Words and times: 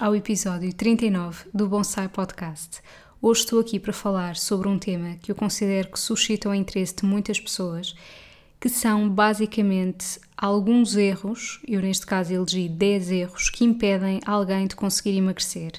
Ao 0.00 0.14
episódio 0.14 0.72
39 0.72 1.46
do 1.52 1.68
Bonsai 1.68 2.08
Podcast. 2.08 2.80
Hoje 3.20 3.40
estou 3.40 3.58
aqui 3.58 3.80
para 3.80 3.92
falar 3.92 4.36
sobre 4.36 4.68
um 4.68 4.78
tema 4.78 5.16
que 5.20 5.32
eu 5.32 5.34
considero 5.34 5.90
que 5.90 5.98
suscita 5.98 6.48
o 6.48 6.54
interesse 6.54 6.94
de 6.94 7.04
muitas 7.04 7.40
pessoas, 7.40 7.96
que 8.60 8.68
são 8.68 9.08
basicamente 9.08 10.20
alguns 10.36 10.96
erros, 10.96 11.60
eu 11.66 11.80
neste 11.80 12.06
caso 12.06 12.32
elegi 12.32 12.68
10 12.68 13.10
erros, 13.10 13.50
que 13.50 13.64
impedem 13.64 14.20
alguém 14.24 14.68
de 14.68 14.76
conseguir 14.76 15.16
emagrecer. 15.16 15.72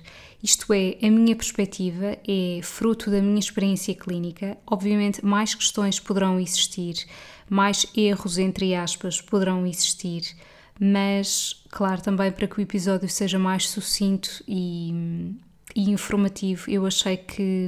Isto 0.43 0.73
é, 0.73 0.97
a 1.01 1.09
minha 1.09 1.35
perspectiva 1.35 2.17
é 2.27 2.59
fruto 2.61 3.09
da 3.09 3.21
minha 3.21 3.39
experiência 3.39 3.95
clínica. 3.95 4.57
Obviamente, 4.67 5.23
mais 5.23 5.55
questões 5.55 5.99
poderão 5.99 6.39
existir, 6.39 7.05
mais 7.49 7.85
erros, 7.95 8.37
entre 8.37 8.75
aspas, 8.75 9.21
poderão 9.21 9.65
existir 9.65 10.35
mas 10.79 11.61
claro, 11.69 12.01
também 12.01 12.31
para 12.31 12.47
que 12.47 12.59
o 12.59 12.61
episódio 12.61 13.09
seja 13.09 13.37
mais 13.37 13.67
sucinto 13.67 14.43
e, 14.47 15.35
e 15.75 15.89
informativo, 15.89 16.69
eu 16.69 16.85
achei 16.85 17.17
que, 17.17 17.67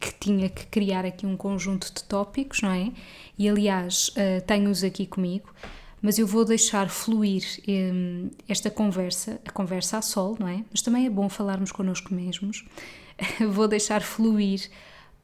que, 0.00 0.14
tinha 0.18 0.48
que 0.48 0.66
criar 0.66 1.04
aqui 1.04 1.26
um 1.26 1.36
conjunto 1.36 1.92
de 1.92 2.02
tópicos, 2.04 2.62
não 2.62 2.70
é? 2.70 2.90
E 3.38 3.48
aliás, 3.48 4.08
uh, 4.10 4.44
tenho-os 4.46 4.82
aqui 4.82 5.06
comigo, 5.06 5.52
mas 6.00 6.18
eu 6.18 6.26
vou 6.26 6.44
deixar 6.44 6.88
fluir 6.88 7.42
um, 7.68 8.30
esta 8.48 8.70
conversa, 8.70 9.40
a 9.44 9.50
conversa 9.50 9.98
a 9.98 10.02
sol, 10.02 10.36
não 10.38 10.48
é? 10.48 10.64
Mas 10.70 10.80
também 10.80 11.06
é 11.06 11.10
bom 11.10 11.28
falarmos 11.28 11.72
connosco 11.72 12.14
mesmos. 12.14 12.64
vou 13.50 13.68
deixar 13.68 14.02
fluir 14.02 14.70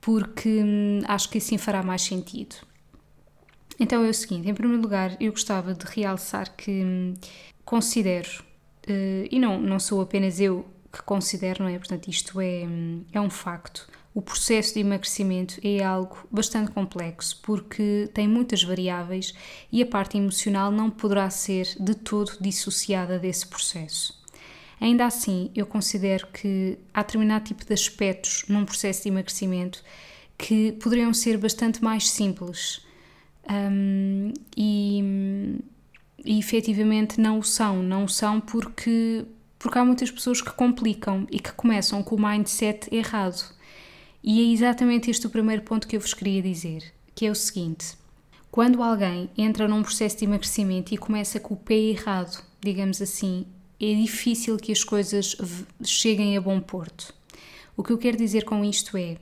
porque 0.00 0.48
hum, 0.48 1.00
acho 1.06 1.28
que 1.30 1.38
assim 1.38 1.56
fará 1.56 1.82
mais 1.82 2.02
sentido. 2.02 2.56
Então 3.82 4.04
é 4.04 4.10
o 4.10 4.14
seguinte: 4.14 4.48
em 4.48 4.54
primeiro 4.54 4.80
lugar, 4.80 5.16
eu 5.18 5.32
gostava 5.32 5.74
de 5.74 5.84
realçar 5.84 6.54
que 6.56 6.70
hum, 6.70 7.14
considero, 7.64 8.30
uh, 8.88 9.26
e 9.28 9.40
não, 9.40 9.60
não 9.60 9.80
sou 9.80 10.00
apenas 10.00 10.38
eu 10.38 10.64
que 10.92 11.02
considero, 11.02 11.64
não 11.64 11.70
é? 11.70 11.76
Portanto, 11.78 12.06
isto 12.06 12.40
é, 12.40 12.64
hum, 12.64 13.04
é 13.12 13.20
um 13.20 13.28
facto. 13.28 13.88
O 14.14 14.22
processo 14.22 14.74
de 14.74 14.80
emagrecimento 14.80 15.58
é 15.64 15.82
algo 15.82 16.16
bastante 16.30 16.70
complexo 16.70 17.40
porque 17.42 18.08
tem 18.14 18.28
muitas 18.28 18.62
variáveis 18.62 19.34
e 19.72 19.82
a 19.82 19.86
parte 19.86 20.16
emocional 20.16 20.70
não 20.70 20.88
poderá 20.88 21.28
ser 21.30 21.66
de 21.80 21.94
todo 21.94 22.36
dissociada 22.40 23.18
desse 23.18 23.46
processo. 23.46 24.22
Ainda 24.80 25.06
assim, 25.06 25.50
eu 25.56 25.66
considero 25.66 26.28
que 26.28 26.78
há 26.94 27.02
determinado 27.02 27.46
tipo 27.46 27.64
de 27.64 27.72
aspectos 27.72 28.44
num 28.48 28.64
processo 28.64 29.02
de 29.02 29.08
emagrecimento 29.08 29.82
que 30.38 30.72
poderiam 30.72 31.12
ser 31.14 31.36
bastante 31.38 31.82
mais 31.82 32.10
simples 32.10 32.82
um, 33.50 34.32
e, 34.56 35.58
e 36.24 36.38
efetivamente 36.38 37.20
não 37.20 37.38
o 37.38 37.42
são. 37.42 37.82
Não 37.82 38.04
o 38.04 38.08
são 38.08 38.40
porque, 38.40 39.24
porque 39.58 39.78
há 39.78 39.84
muitas 39.84 40.10
pessoas 40.10 40.40
que 40.40 40.50
complicam 40.52 41.26
e 41.30 41.38
que 41.38 41.52
começam 41.52 42.02
com 42.02 42.16
o 42.16 42.22
mindset 42.22 42.94
errado. 42.94 43.54
E 44.22 44.40
é 44.40 44.52
exatamente 44.52 45.10
este 45.10 45.26
o 45.26 45.30
primeiro 45.30 45.62
ponto 45.62 45.86
que 45.86 45.96
eu 45.96 46.00
vos 46.00 46.14
queria 46.14 46.40
dizer, 46.40 46.92
que 47.14 47.26
é 47.26 47.30
o 47.30 47.34
seguinte: 47.34 47.96
quando 48.50 48.82
alguém 48.82 49.28
entra 49.36 49.66
num 49.66 49.82
processo 49.82 50.18
de 50.18 50.24
emagrecimento 50.24 50.94
e 50.94 50.98
começa 50.98 51.40
com 51.40 51.54
o 51.54 51.56
pé 51.56 51.74
errado, 51.74 52.44
digamos 52.60 53.02
assim, 53.02 53.46
é 53.80 53.94
difícil 53.94 54.56
que 54.58 54.70
as 54.70 54.84
coisas 54.84 55.36
cheguem 55.82 56.36
a 56.36 56.40
bom 56.40 56.60
porto. 56.60 57.12
O 57.76 57.82
que 57.82 57.92
eu 57.92 57.98
quero 57.98 58.16
dizer 58.16 58.44
com 58.44 58.64
isto 58.64 58.96
é, 58.96 59.16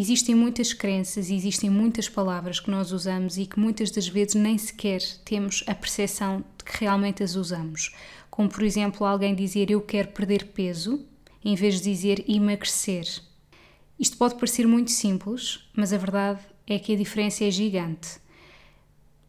Existem 0.00 0.32
muitas 0.32 0.72
crenças, 0.72 1.28
existem 1.28 1.68
muitas 1.68 2.08
palavras 2.08 2.60
que 2.60 2.70
nós 2.70 2.92
usamos 2.92 3.36
e 3.36 3.46
que 3.46 3.58
muitas 3.58 3.90
das 3.90 4.06
vezes 4.06 4.36
nem 4.36 4.56
sequer 4.56 5.02
temos 5.24 5.64
a 5.66 5.74
percepção 5.74 6.44
de 6.56 6.64
que 6.64 6.78
realmente 6.78 7.20
as 7.24 7.34
usamos. 7.34 7.92
Como, 8.30 8.48
por 8.48 8.62
exemplo, 8.62 9.04
alguém 9.04 9.34
dizer 9.34 9.72
eu 9.72 9.80
quero 9.80 10.06
perder 10.12 10.52
peso, 10.52 11.04
em 11.44 11.56
vez 11.56 11.80
de 11.80 11.90
dizer 11.90 12.24
emagrecer. 12.28 13.08
Isto 13.98 14.16
pode 14.16 14.36
parecer 14.36 14.68
muito 14.68 14.92
simples, 14.92 15.68
mas 15.74 15.92
a 15.92 15.98
verdade 15.98 16.42
é 16.64 16.78
que 16.78 16.92
a 16.92 16.96
diferença 16.96 17.42
é 17.42 17.50
gigante. 17.50 18.20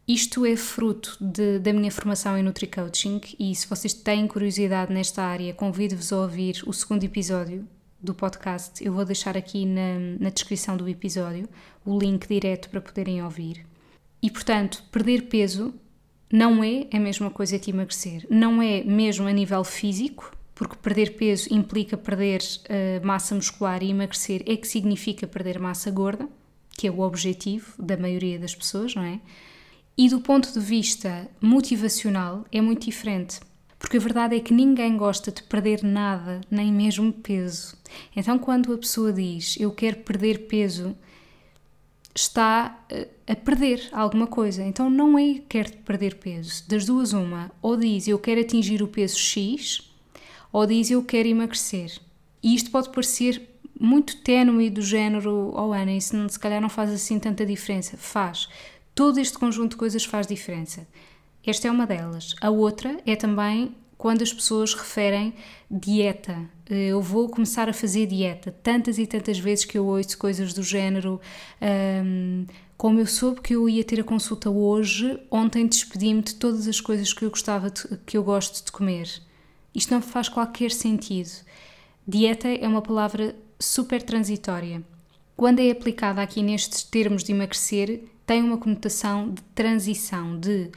Isto 0.06 0.46
é 0.46 0.54
fruto 0.54 1.18
de, 1.20 1.58
da 1.58 1.72
minha 1.72 1.90
formação 1.90 2.38
em 2.38 2.44
Nutri-Coaching 2.44 3.20
e 3.40 3.52
se 3.56 3.66
vocês 3.66 3.92
têm 3.92 4.28
curiosidade 4.28 4.92
nesta 4.92 5.24
área, 5.24 5.52
convido-vos 5.52 6.12
a 6.12 6.18
ouvir 6.18 6.62
o 6.64 6.72
segundo 6.72 7.02
episódio 7.02 7.66
do 8.02 8.14
podcast, 8.14 8.82
eu 8.84 8.92
vou 8.92 9.04
deixar 9.04 9.36
aqui 9.36 9.66
na, 9.66 9.98
na 10.18 10.30
descrição 10.30 10.76
do 10.76 10.88
episódio 10.88 11.48
o 11.84 11.98
link 11.98 12.26
direto 12.26 12.70
para 12.70 12.80
poderem 12.80 13.22
ouvir. 13.22 13.66
E 14.22 14.30
portanto, 14.30 14.84
perder 14.90 15.22
peso 15.22 15.74
não 16.32 16.62
é 16.62 16.86
a 16.92 17.00
mesma 17.00 17.30
coisa 17.30 17.58
que 17.58 17.70
emagrecer. 17.70 18.26
Não 18.30 18.62
é 18.62 18.82
mesmo 18.84 19.26
a 19.26 19.32
nível 19.32 19.64
físico, 19.64 20.32
porque 20.54 20.76
perder 20.76 21.16
peso 21.16 21.52
implica 21.52 21.96
perder 21.96 22.40
uh, 22.40 23.06
massa 23.06 23.34
muscular 23.34 23.82
e 23.82 23.90
emagrecer 23.90 24.42
é 24.46 24.56
que 24.56 24.68
significa 24.68 25.26
perder 25.26 25.58
massa 25.58 25.90
gorda, 25.90 26.28
que 26.76 26.86
é 26.86 26.90
o 26.90 27.00
objetivo 27.00 27.72
da 27.82 27.96
maioria 27.96 28.38
das 28.38 28.54
pessoas, 28.54 28.94
não 28.94 29.02
é? 29.02 29.20
E 29.96 30.08
do 30.08 30.20
ponto 30.20 30.52
de 30.52 30.60
vista 30.60 31.28
motivacional 31.40 32.44
é 32.52 32.60
muito 32.60 32.86
diferente 32.86 33.40
porque 33.80 33.96
a 33.96 34.00
verdade 34.00 34.36
é 34.36 34.40
que 34.40 34.52
ninguém 34.52 34.94
gosta 34.94 35.32
de 35.32 35.42
perder 35.42 35.82
nada, 35.82 36.42
nem 36.50 36.70
mesmo 36.70 37.10
peso. 37.14 37.76
Então, 38.14 38.38
quando 38.38 38.72
a 38.74 38.78
pessoa 38.78 39.10
diz 39.10 39.56
eu 39.58 39.72
quero 39.72 39.96
perder 39.96 40.46
peso, 40.46 40.94
está 42.14 42.78
eh, 42.90 43.08
a 43.26 43.34
perder 43.34 43.88
alguma 43.90 44.26
coisa. 44.26 44.62
Então, 44.62 44.90
não 44.90 45.18
é 45.18 45.40
quer 45.48 45.70
perder 45.76 46.16
peso. 46.16 46.62
Das 46.68 46.84
duas, 46.84 47.14
uma. 47.14 47.50
Ou 47.62 47.74
diz 47.74 48.06
eu 48.06 48.18
quero 48.18 48.42
atingir 48.42 48.82
o 48.82 48.86
peso 48.86 49.18
X, 49.18 49.90
ou 50.52 50.66
diz 50.66 50.90
eu 50.90 51.02
quero 51.02 51.28
emagrecer. 51.28 51.98
E 52.42 52.54
isto 52.54 52.70
pode 52.70 52.90
parecer 52.90 53.48
muito 53.80 54.18
ténue 54.18 54.68
do 54.68 54.82
género, 54.82 55.54
oh 55.56 55.72
Ana, 55.72 55.92
isso 55.92 56.14
se 56.28 56.38
calhar 56.38 56.60
não 56.60 56.68
faz 56.68 56.90
assim 56.90 57.18
tanta 57.18 57.46
diferença. 57.46 57.96
Faz. 57.96 58.46
Todo 58.94 59.18
este 59.18 59.38
conjunto 59.38 59.70
de 59.70 59.76
coisas 59.78 60.04
faz 60.04 60.26
diferença. 60.26 60.86
Esta 61.46 61.68
é 61.68 61.70
uma 61.70 61.86
delas. 61.86 62.34
A 62.40 62.50
outra 62.50 62.98
é 63.06 63.16
também 63.16 63.74
quando 63.96 64.22
as 64.22 64.32
pessoas 64.32 64.72
referem 64.72 65.34
dieta. 65.70 66.36
Eh, 66.68 66.88
eu 66.88 67.02
vou 67.02 67.28
começar 67.28 67.68
a 67.68 67.72
fazer 67.72 68.06
dieta. 68.06 68.50
Tantas 68.62 68.98
e 68.98 69.06
tantas 69.06 69.38
vezes 69.38 69.64
que 69.64 69.76
eu 69.76 69.86
ouço 69.86 70.16
coisas 70.16 70.54
do 70.54 70.62
género. 70.62 71.20
Um, 71.60 72.46
como 72.78 72.98
eu 72.98 73.06
soube 73.06 73.42
que 73.42 73.54
eu 73.54 73.68
ia 73.68 73.84
ter 73.84 74.00
a 74.00 74.04
consulta 74.04 74.48
hoje, 74.48 75.20
ontem 75.30 75.66
despedi-me 75.66 76.22
de 76.22 76.34
todas 76.34 76.66
as 76.66 76.80
coisas 76.80 77.12
que 77.12 77.26
eu 77.26 77.30
gostava 77.30 77.70
de, 77.70 77.82
que 78.06 78.16
eu 78.16 78.24
gosto 78.24 78.64
de 78.64 78.72
comer. 78.72 79.06
Isto 79.74 79.92
não 79.92 80.00
faz 80.00 80.30
qualquer 80.30 80.70
sentido. 80.70 81.30
Dieta 82.08 82.48
é 82.48 82.66
uma 82.66 82.80
palavra 82.80 83.36
super 83.58 84.02
transitória. 84.02 84.82
Quando 85.36 85.60
é 85.60 85.70
aplicada 85.70 86.22
aqui 86.22 86.42
nestes 86.42 86.82
termos 86.82 87.22
de 87.22 87.32
emagrecer, 87.32 88.02
tem 88.26 88.42
uma 88.42 88.56
conotação 88.56 89.28
de 89.28 89.42
transição, 89.54 90.38
de 90.38 90.70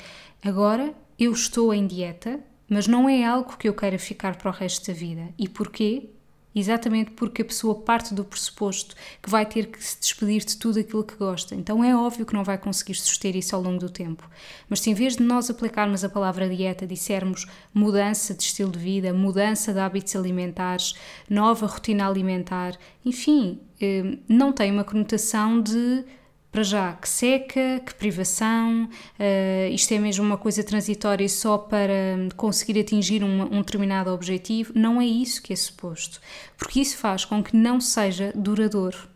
Agora 0.44 0.94
eu 1.18 1.32
estou 1.32 1.74
em 1.74 1.88
dieta, 1.88 2.40
mas 2.68 2.86
não 2.86 3.08
é 3.08 3.24
algo 3.24 3.56
que 3.56 3.70
eu 3.70 3.74
queira 3.74 3.98
ficar 3.98 4.36
para 4.36 4.52
o 4.52 4.54
resto 4.54 4.88
da 4.88 4.94
vida. 4.94 5.30
E 5.40 5.48
porquê? 5.48 6.10
Exatamente 6.56 7.12
porque 7.12 7.42
a 7.42 7.46
pessoa 7.46 7.74
parte 7.74 8.14
do 8.14 8.24
pressuposto 8.24 8.96
que 9.22 9.30
vai 9.30 9.46
ter 9.46 9.68
que 9.68 9.84
se 9.84 10.00
despedir 10.00 10.44
de 10.44 10.58
tudo 10.58 10.80
aquilo 10.80 11.04
que 11.04 11.16
gosta. 11.16 11.56
Então 11.56 11.84
é 11.84 11.96
óbvio 11.96 12.26
que 12.26 12.34
não 12.34 12.44
vai 12.44 12.58
conseguir 12.58 12.96
suster 12.96 13.36
isso 13.36 13.56
ao 13.56 13.62
longo 13.62 13.80
do 13.80 13.90
tempo. 13.90 14.30
Mas 14.70 14.82
se 14.82 14.90
em 14.90 14.94
vez 14.94 15.16
de 15.16 15.24
nós 15.24 15.50
aplicarmos 15.50 16.04
a 16.04 16.10
palavra 16.10 16.48
dieta, 16.48 16.86
dissermos 16.86 17.48
mudança 17.74 18.34
de 18.34 18.44
estilo 18.44 18.72
de 18.72 18.80
vida, 18.80 19.14
mudança 19.14 19.74
de 19.74 19.80
hábitos 19.80 20.16
alimentares, 20.16 20.94
nova 21.30 21.66
rotina 21.66 22.08
alimentar, 22.08 22.78
enfim, 23.04 23.60
eh, 23.82 24.18
não 24.28 24.52
tem 24.52 24.72
uma 24.72 24.84
conotação 24.84 25.60
de 25.60 26.06
para 26.54 26.62
já, 26.62 26.94
que 26.94 27.10
seca, 27.10 27.82
que 27.84 27.96
privação, 27.96 28.84
uh, 28.86 29.74
isto 29.74 29.92
é 29.92 29.98
mesmo 29.98 30.24
uma 30.24 30.38
coisa 30.38 30.64
transitória 30.64 31.28
só 31.28 31.58
para 31.58 32.30
conseguir 32.38 32.80
atingir 32.80 33.24
um, 33.24 33.42
um, 33.42 33.58
determinado 33.58 34.12
objetivo, 34.12 34.72
não 34.76 35.02
é 35.02 35.06
isso 35.06 35.42
que 35.42 35.52
é 35.52 35.56
suposto, 35.56 36.22
porque 36.56 36.80
isso 36.80 36.96
faz 36.98 37.26
com 37.26 37.44
que 37.44 37.58
não 37.58 37.82
seja 37.82 38.32
duradouro. 38.36 39.10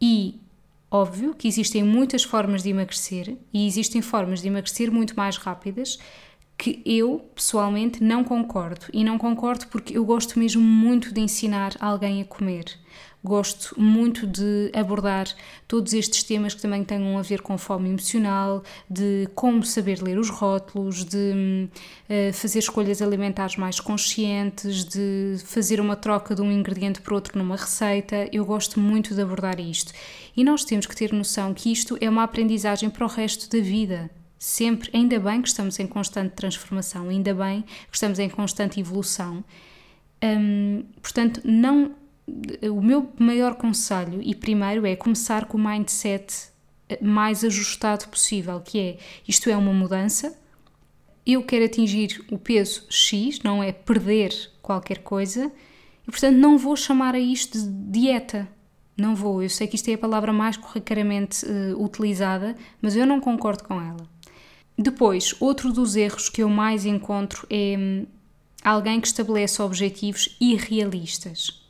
E, 0.00 0.40
óbvio 0.88 1.34
que 1.34 1.48
existem 1.48 1.82
muitas 1.82 2.22
formas 2.22 2.62
de 2.62 2.70
emagrecer 2.70 3.36
e 3.52 3.66
existem 3.66 4.00
formas 4.00 4.40
de 4.40 4.46
emagrecer 4.46 4.92
muito 4.92 5.16
mais 5.16 5.36
rápidas 5.36 5.98
que 6.56 6.80
eu 6.86 7.28
pessoalmente 7.34 8.04
não 8.04 8.22
concordo. 8.22 8.86
E 8.92 9.02
não 9.02 9.18
concordo 9.18 9.66
porque 9.66 9.98
eu 9.98 10.04
gosto 10.04 10.38
mesmo 10.38 10.62
muito 10.62 11.12
de 11.12 11.20
ensinar 11.20 11.74
alguém 11.80 12.22
a 12.22 12.24
comer. 12.24 12.66
Gosto 13.24 13.80
muito 13.80 14.26
de 14.26 14.70
abordar 14.74 15.26
todos 15.66 15.94
estes 15.94 16.22
temas 16.22 16.52
que 16.52 16.60
também 16.60 16.84
tenham 16.84 17.16
a 17.16 17.22
ver 17.22 17.40
com 17.40 17.56
fome 17.56 17.88
emocional, 17.88 18.62
de 18.88 19.26
como 19.34 19.64
saber 19.64 20.02
ler 20.02 20.18
os 20.18 20.28
rótulos, 20.28 21.06
de 21.06 21.70
uh, 22.10 22.32
fazer 22.34 22.58
escolhas 22.58 23.00
alimentares 23.00 23.56
mais 23.56 23.80
conscientes, 23.80 24.84
de 24.84 25.36
fazer 25.42 25.80
uma 25.80 25.96
troca 25.96 26.34
de 26.34 26.42
um 26.42 26.52
ingrediente 26.52 27.00
por 27.00 27.14
outro 27.14 27.38
numa 27.38 27.56
receita. 27.56 28.28
Eu 28.30 28.44
gosto 28.44 28.78
muito 28.78 29.14
de 29.14 29.22
abordar 29.22 29.58
isto. 29.58 29.94
E 30.36 30.44
nós 30.44 30.62
temos 30.62 30.84
que 30.84 30.94
ter 30.94 31.10
noção 31.10 31.54
que 31.54 31.72
isto 31.72 31.96
é 32.02 32.10
uma 32.10 32.24
aprendizagem 32.24 32.90
para 32.90 33.06
o 33.06 33.08
resto 33.08 33.48
da 33.48 33.62
vida 33.62 34.10
sempre, 34.38 34.90
ainda 34.92 35.18
bem 35.18 35.40
que 35.40 35.48
estamos 35.48 35.78
em 35.78 35.86
constante 35.86 36.32
transformação, 36.34 37.08
ainda 37.08 37.32
bem 37.32 37.62
que 37.62 37.94
estamos 37.94 38.18
em 38.18 38.28
constante 38.28 38.78
evolução. 38.78 39.42
Hum, 40.22 40.84
portanto, 41.00 41.40
não 41.42 41.94
o 42.26 42.80
meu 42.80 43.12
maior 43.18 43.54
conselho 43.54 44.20
e 44.22 44.34
primeiro 44.34 44.86
é 44.86 44.96
começar 44.96 45.44
com 45.44 45.58
o 45.58 45.64
mindset 45.64 46.48
eh, 46.88 46.98
mais 47.02 47.44
ajustado 47.44 48.08
possível, 48.08 48.60
que 48.60 48.78
é 48.78 48.98
isto 49.28 49.50
é 49.50 49.56
uma 49.56 49.72
mudança, 49.72 50.36
eu 51.26 51.42
quero 51.42 51.64
atingir 51.64 52.24
o 52.30 52.38
peso 52.38 52.84
X, 52.88 53.40
não 53.42 53.62
é 53.62 53.72
perder 53.72 54.32
qualquer 54.60 54.98
coisa, 54.98 55.50
e 56.06 56.10
portanto 56.10 56.36
não 56.36 56.58
vou 56.58 56.76
chamar 56.76 57.14
a 57.14 57.18
isto 57.18 57.58
de 57.58 58.00
dieta. 58.00 58.48
Não 58.96 59.14
vou, 59.16 59.42
eu 59.42 59.50
sei 59.50 59.66
que 59.66 59.74
isto 59.74 59.88
é 59.88 59.94
a 59.94 59.98
palavra 59.98 60.32
mais 60.32 60.56
corriqueiramente 60.56 61.44
uh, 61.44 61.82
utilizada, 61.82 62.54
mas 62.80 62.94
eu 62.94 63.04
não 63.04 63.20
concordo 63.20 63.64
com 63.64 63.80
ela. 63.80 64.08
Depois, 64.78 65.34
outro 65.40 65.72
dos 65.72 65.96
erros 65.96 66.28
que 66.28 66.42
eu 66.42 66.48
mais 66.48 66.86
encontro 66.86 67.46
é 67.50 67.76
hum, 67.76 68.06
alguém 68.62 69.00
que 69.00 69.06
estabelece 69.06 69.60
objetivos 69.62 70.36
irrealistas. 70.40 71.63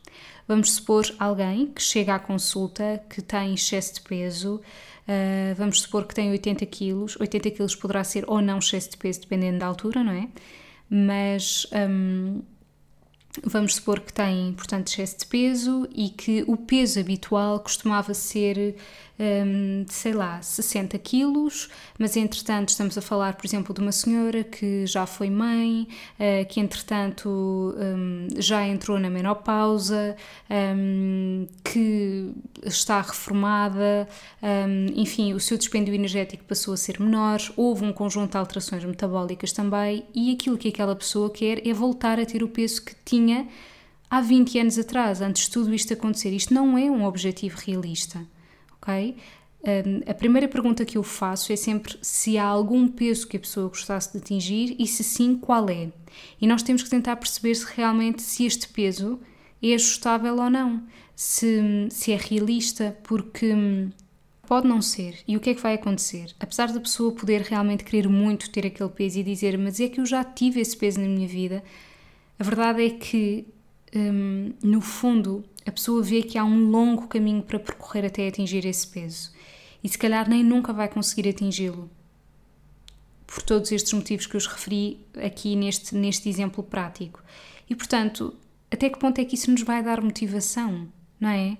Vamos 0.46 0.72
supor 0.72 1.04
alguém 1.18 1.66
que 1.66 1.82
chega 1.82 2.14
à 2.14 2.18
consulta 2.18 3.02
que 3.08 3.22
tem 3.22 3.54
excesso 3.54 3.94
de 3.94 4.00
peso, 4.02 4.56
uh, 4.56 5.54
vamos 5.56 5.80
supor 5.82 6.06
que 6.06 6.14
tem 6.14 6.30
80 6.30 6.66
quilos, 6.66 7.16
80 7.18 7.50
quilos 7.50 7.74
poderá 7.74 8.04
ser 8.04 8.24
ou 8.26 8.42
não 8.42 8.58
excesso 8.58 8.90
de 8.90 8.96
peso, 8.98 9.22
dependendo 9.22 9.58
da 9.58 9.66
altura, 9.66 10.04
não 10.04 10.12
é? 10.12 10.28
Mas 10.90 11.66
um, 11.72 12.42
vamos 13.42 13.76
supor 13.76 14.00
que 14.00 14.12
tem, 14.12 14.52
portanto, 14.52 14.88
excesso 14.88 15.20
de 15.20 15.26
peso 15.26 15.88
e 15.94 16.10
que 16.10 16.44
o 16.46 16.56
peso 16.56 17.00
habitual 17.00 17.58
costumava 17.60 18.12
ser 18.12 18.76
um, 19.18 19.84
sei 19.88 20.12
lá, 20.12 20.42
60 20.42 20.98
quilos, 20.98 21.68
mas 21.98 22.16
entretanto 22.16 22.70
estamos 22.70 22.98
a 22.98 23.02
falar, 23.02 23.34
por 23.34 23.46
exemplo, 23.46 23.74
de 23.74 23.80
uma 23.80 23.92
senhora 23.92 24.42
que 24.42 24.86
já 24.86 25.06
foi 25.06 25.30
mãe, 25.30 25.86
uh, 26.18 26.46
que 26.48 26.60
entretanto 26.60 27.28
um, 27.28 28.28
já 28.36 28.66
entrou 28.66 28.98
na 28.98 29.08
menopausa, 29.08 30.16
um, 30.50 31.46
que 31.62 32.32
está 32.64 33.00
reformada, 33.00 34.08
enfim, 34.94 35.34
o 35.34 35.40
seu 35.40 35.56
dispêndio 35.58 35.94
energético 35.94 36.44
passou 36.44 36.74
a 36.74 36.76
ser 36.76 37.00
menor, 37.00 37.40
houve 37.56 37.84
um 37.84 37.92
conjunto 37.92 38.32
de 38.32 38.38
alterações 38.38 38.84
metabólicas 38.84 39.52
também, 39.52 40.04
e 40.14 40.32
aquilo 40.32 40.56
que 40.56 40.68
aquela 40.68 40.96
pessoa 40.96 41.30
quer 41.30 41.66
é 41.66 41.72
voltar 41.72 42.18
a 42.18 42.26
ter 42.26 42.42
o 42.42 42.48
peso 42.48 42.82
que 42.82 42.94
tinha 43.04 43.46
há 44.10 44.20
20 44.20 44.58
anos 44.58 44.78
atrás, 44.78 45.20
antes 45.20 45.44
de 45.44 45.50
tudo 45.50 45.74
isto 45.74 45.92
acontecer. 45.92 46.30
Isto 46.30 46.54
não 46.54 46.78
é 46.78 46.84
um 46.84 47.04
objetivo 47.04 47.58
realista 47.64 48.26
ok? 48.84 49.16
Um, 49.66 50.10
a 50.10 50.12
primeira 50.12 50.46
pergunta 50.46 50.84
que 50.84 50.98
eu 50.98 51.02
faço 51.02 51.50
é 51.50 51.56
sempre 51.56 51.96
se 52.02 52.36
há 52.36 52.44
algum 52.44 52.86
peso 52.86 53.26
que 53.26 53.38
a 53.38 53.40
pessoa 53.40 53.68
gostasse 53.68 54.12
de 54.12 54.18
atingir 54.18 54.76
e 54.78 54.86
se 54.86 55.02
sim, 55.02 55.36
qual 55.36 55.70
é. 55.70 55.90
E 56.38 56.46
nós 56.46 56.62
temos 56.62 56.82
que 56.82 56.90
tentar 56.90 57.16
perceber 57.16 57.54
se 57.54 57.66
realmente 57.74 58.20
se 58.20 58.44
este 58.44 58.68
peso 58.68 59.18
é 59.62 59.74
ajustável 59.74 60.36
ou 60.36 60.50
não, 60.50 60.82
se, 61.16 61.88
se 61.90 62.12
é 62.12 62.16
realista, 62.16 62.94
porque 63.02 63.54
hum, 63.54 63.90
pode 64.46 64.68
não 64.68 64.82
ser. 64.82 65.16
E 65.26 65.34
o 65.34 65.40
que 65.40 65.50
é 65.50 65.54
que 65.54 65.62
vai 65.62 65.74
acontecer? 65.74 66.34
Apesar 66.38 66.70
da 66.70 66.80
pessoa 66.80 67.12
poder 67.12 67.40
realmente 67.40 67.84
querer 67.84 68.06
muito 68.06 68.50
ter 68.50 68.66
aquele 68.66 68.90
peso 68.90 69.18
e 69.20 69.22
dizer, 69.22 69.56
mas 69.56 69.80
é 69.80 69.88
que 69.88 69.98
eu 69.98 70.04
já 70.04 70.22
tive 70.22 70.60
esse 70.60 70.76
peso 70.76 71.00
na 71.00 71.08
minha 71.08 71.26
vida, 71.26 71.64
a 72.38 72.44
verdade 72.44 72.84
é 72.84 72.90
que, 72.90 73.46
hum, 73.96 74.52
no 74.62 74.82
fundo, 74.82 75.42
a 75.66 75.72
pessoa 75.72 76.02
vê 76.02 76.22
que 76.22 76.36
há 76.36 76.44
um 76.44 76.70
longo 76.70 77.08
caminho 77.08 77.42
para 77.42 77.58
percorrer 77.58 78.04
até 78.04 78.28
atingir 78.28 78.66
esse 78.66 78.86
peso 78.86 79.32
e 79.82 79.88
se 79.88 79.98
calhar 79.98 80.28
nem 80.28 80.42
nunca 80.42 80.72
vai 80.72 80.88
conseguir 80.88 81.28
atingi-lo. 81.28 81.90
Por 83.26 83.42
todos 83.42 83.72
estes 83.72 83.92
motivos 83.92 84.26
que 84.26 84.34
eu 84.34 84.38
os 84.38 84.46
referi 84.46 84.98
aqui 85.22 85.56
neste, 85.56 85.94
neste 85.94 86.28
exemplo 86.28 86.62
prático. 86.62 87.22
E 87.68 87.74
portanto, 87.74 88.34
até 88.70 88.88
que 88.88 88.98
ponto 88.98 89.18
é 89.20 89.24
que 89.24 89.34
isso 89.34 89.50
nos 89.50 89.62
vai 89.62 89.82
dar 89.82 90.00
motivação, 90.00 90.88
não 91.18 91.28
é? 91.28 91.56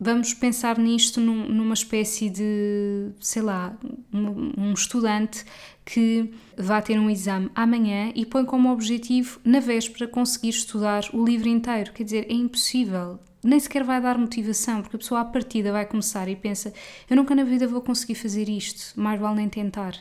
Vamos 0.00 0.32
pensar 0.32 0.78
nisto 0.78 1.20
num, 1.20 1.48
numa 1.48 1.74
espécie 1.74 2.30
de, 2.30 3.10
sei 3.20 3.42
lá, 3.42 3.76
um, 4.12 4.52
um 4.56 4.72
estudante 4.72 5.44
que 5.84 6.32
vai 6.56 6.80
ter 6.82 7.00
um 7.00 7.10
exame 7.10 7.50
amanhã 7.52 8.12
e 8.14 8.24
põe 8.24 8.44
como 8.44 8.70
objetivo, 8.70 9.40
na 9.44 9.58
véspera, 9.58 10.06
conseguir 10.06 10.50
estudar 10.50 11.02
o 11.12 11.24
livro 11.24 11.48
inteiro. 11.48 11.92
Quer 11.92 12.04
dizer, 12.04 12.26
é 12.30 12.32
impossível 12.32 13.18
nem 13.42 13.60
sequer 13.60 13.84
vai 13.84 14.00
dar 14.00 14.18
motivação, 14.18 14.82
porque 14.82 14.96
a 14.96 14.98
pessoa 14.98 15.20
à 15.20 15.24
partida 15.24 15.72
vai 15.72 15.86
começar 15.86 16.28
e 16.28 16.36
pensa: 16.36 16.72
eu 17.08 17.16
nunca 17.16 17.34
na 17.34 17.44
vida 17.44 17.66
vou 17.66 17.80
conseguir 17.80 18.14
fazer 18.14 18.48
isto, 18.48 18.98
mais 19.00 19.20
vale 19.20 19.36
nem 19.36 19.48
tentar. 19.48 19.94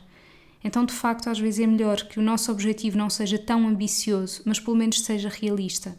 Então, 0.63 0.83
de 0.83 0.93
facto, 0.93 1.29
às 1.29 1.39
vezes 1.39 1.59
é 1.59 1.67
melhor 1.67 2.01
que 2.07 2.19
o 2.19 2.21
nosso 2.21 2.51
objetivo 2.51 2.97
não 2.97 3.09
seja 3.09 3.37
tão 3.37 3.67
ambicioso, 3.67 4.41
mas 4.43 4.59
pelo 4.59 4.75
menos 4.75 5.01
seja 5.01 5.29
realista. 5.29 5.97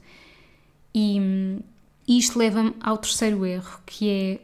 E 0.95 1.21
isto 2.07 2.39
leva-me 2.39 2.75
ao 2.81 2.99
terceiro 2.99 3.47
erro, 3.47 3.81
que 3.87 4.11
é 4.11 4.41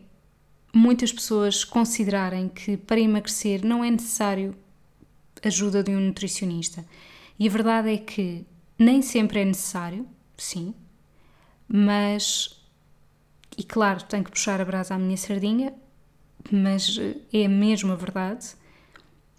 muitas 0.72 1.12
pessoas 1.12 1.64
considerarem 1.64 2.48
que 2.48 2.76
para 2.76 3.00
emagrecer 3.00 3.64
não 3.64 3.84
é 3.84 3.90
necessário 3.90 4.54
ajuda 5.42 5.82
de 5.82 5.90
um 5.90 6.00
nutricionista. 6.00 6.84
E 7.38 7.48
a 7.48 7.50
verdade 7.50 7.92
é 7.92 7.98
que 7.98 8.46
nem 8.78 9.02
sempre 9.02 9.40
é 9.40 9.44
necessário, 9.44 10.06
sim, 10.36 10.74
mas 11.68 12.63
e 13.56 13.62
claro, 13.62 14.02
tenho 14.04 14.24
que 14.24 14.30
puxar 14.30 14.60
a 14.60 14.64
brasa 14.64 14.94
à 14.94 14.98
minha 14.98 15.16
sardinha, 15.16 15.72
mas 16.50 16.98
eh, 16.98 17.16
é 17.32 17.46
a 17.46 17.96
verdade. 17.96 18.46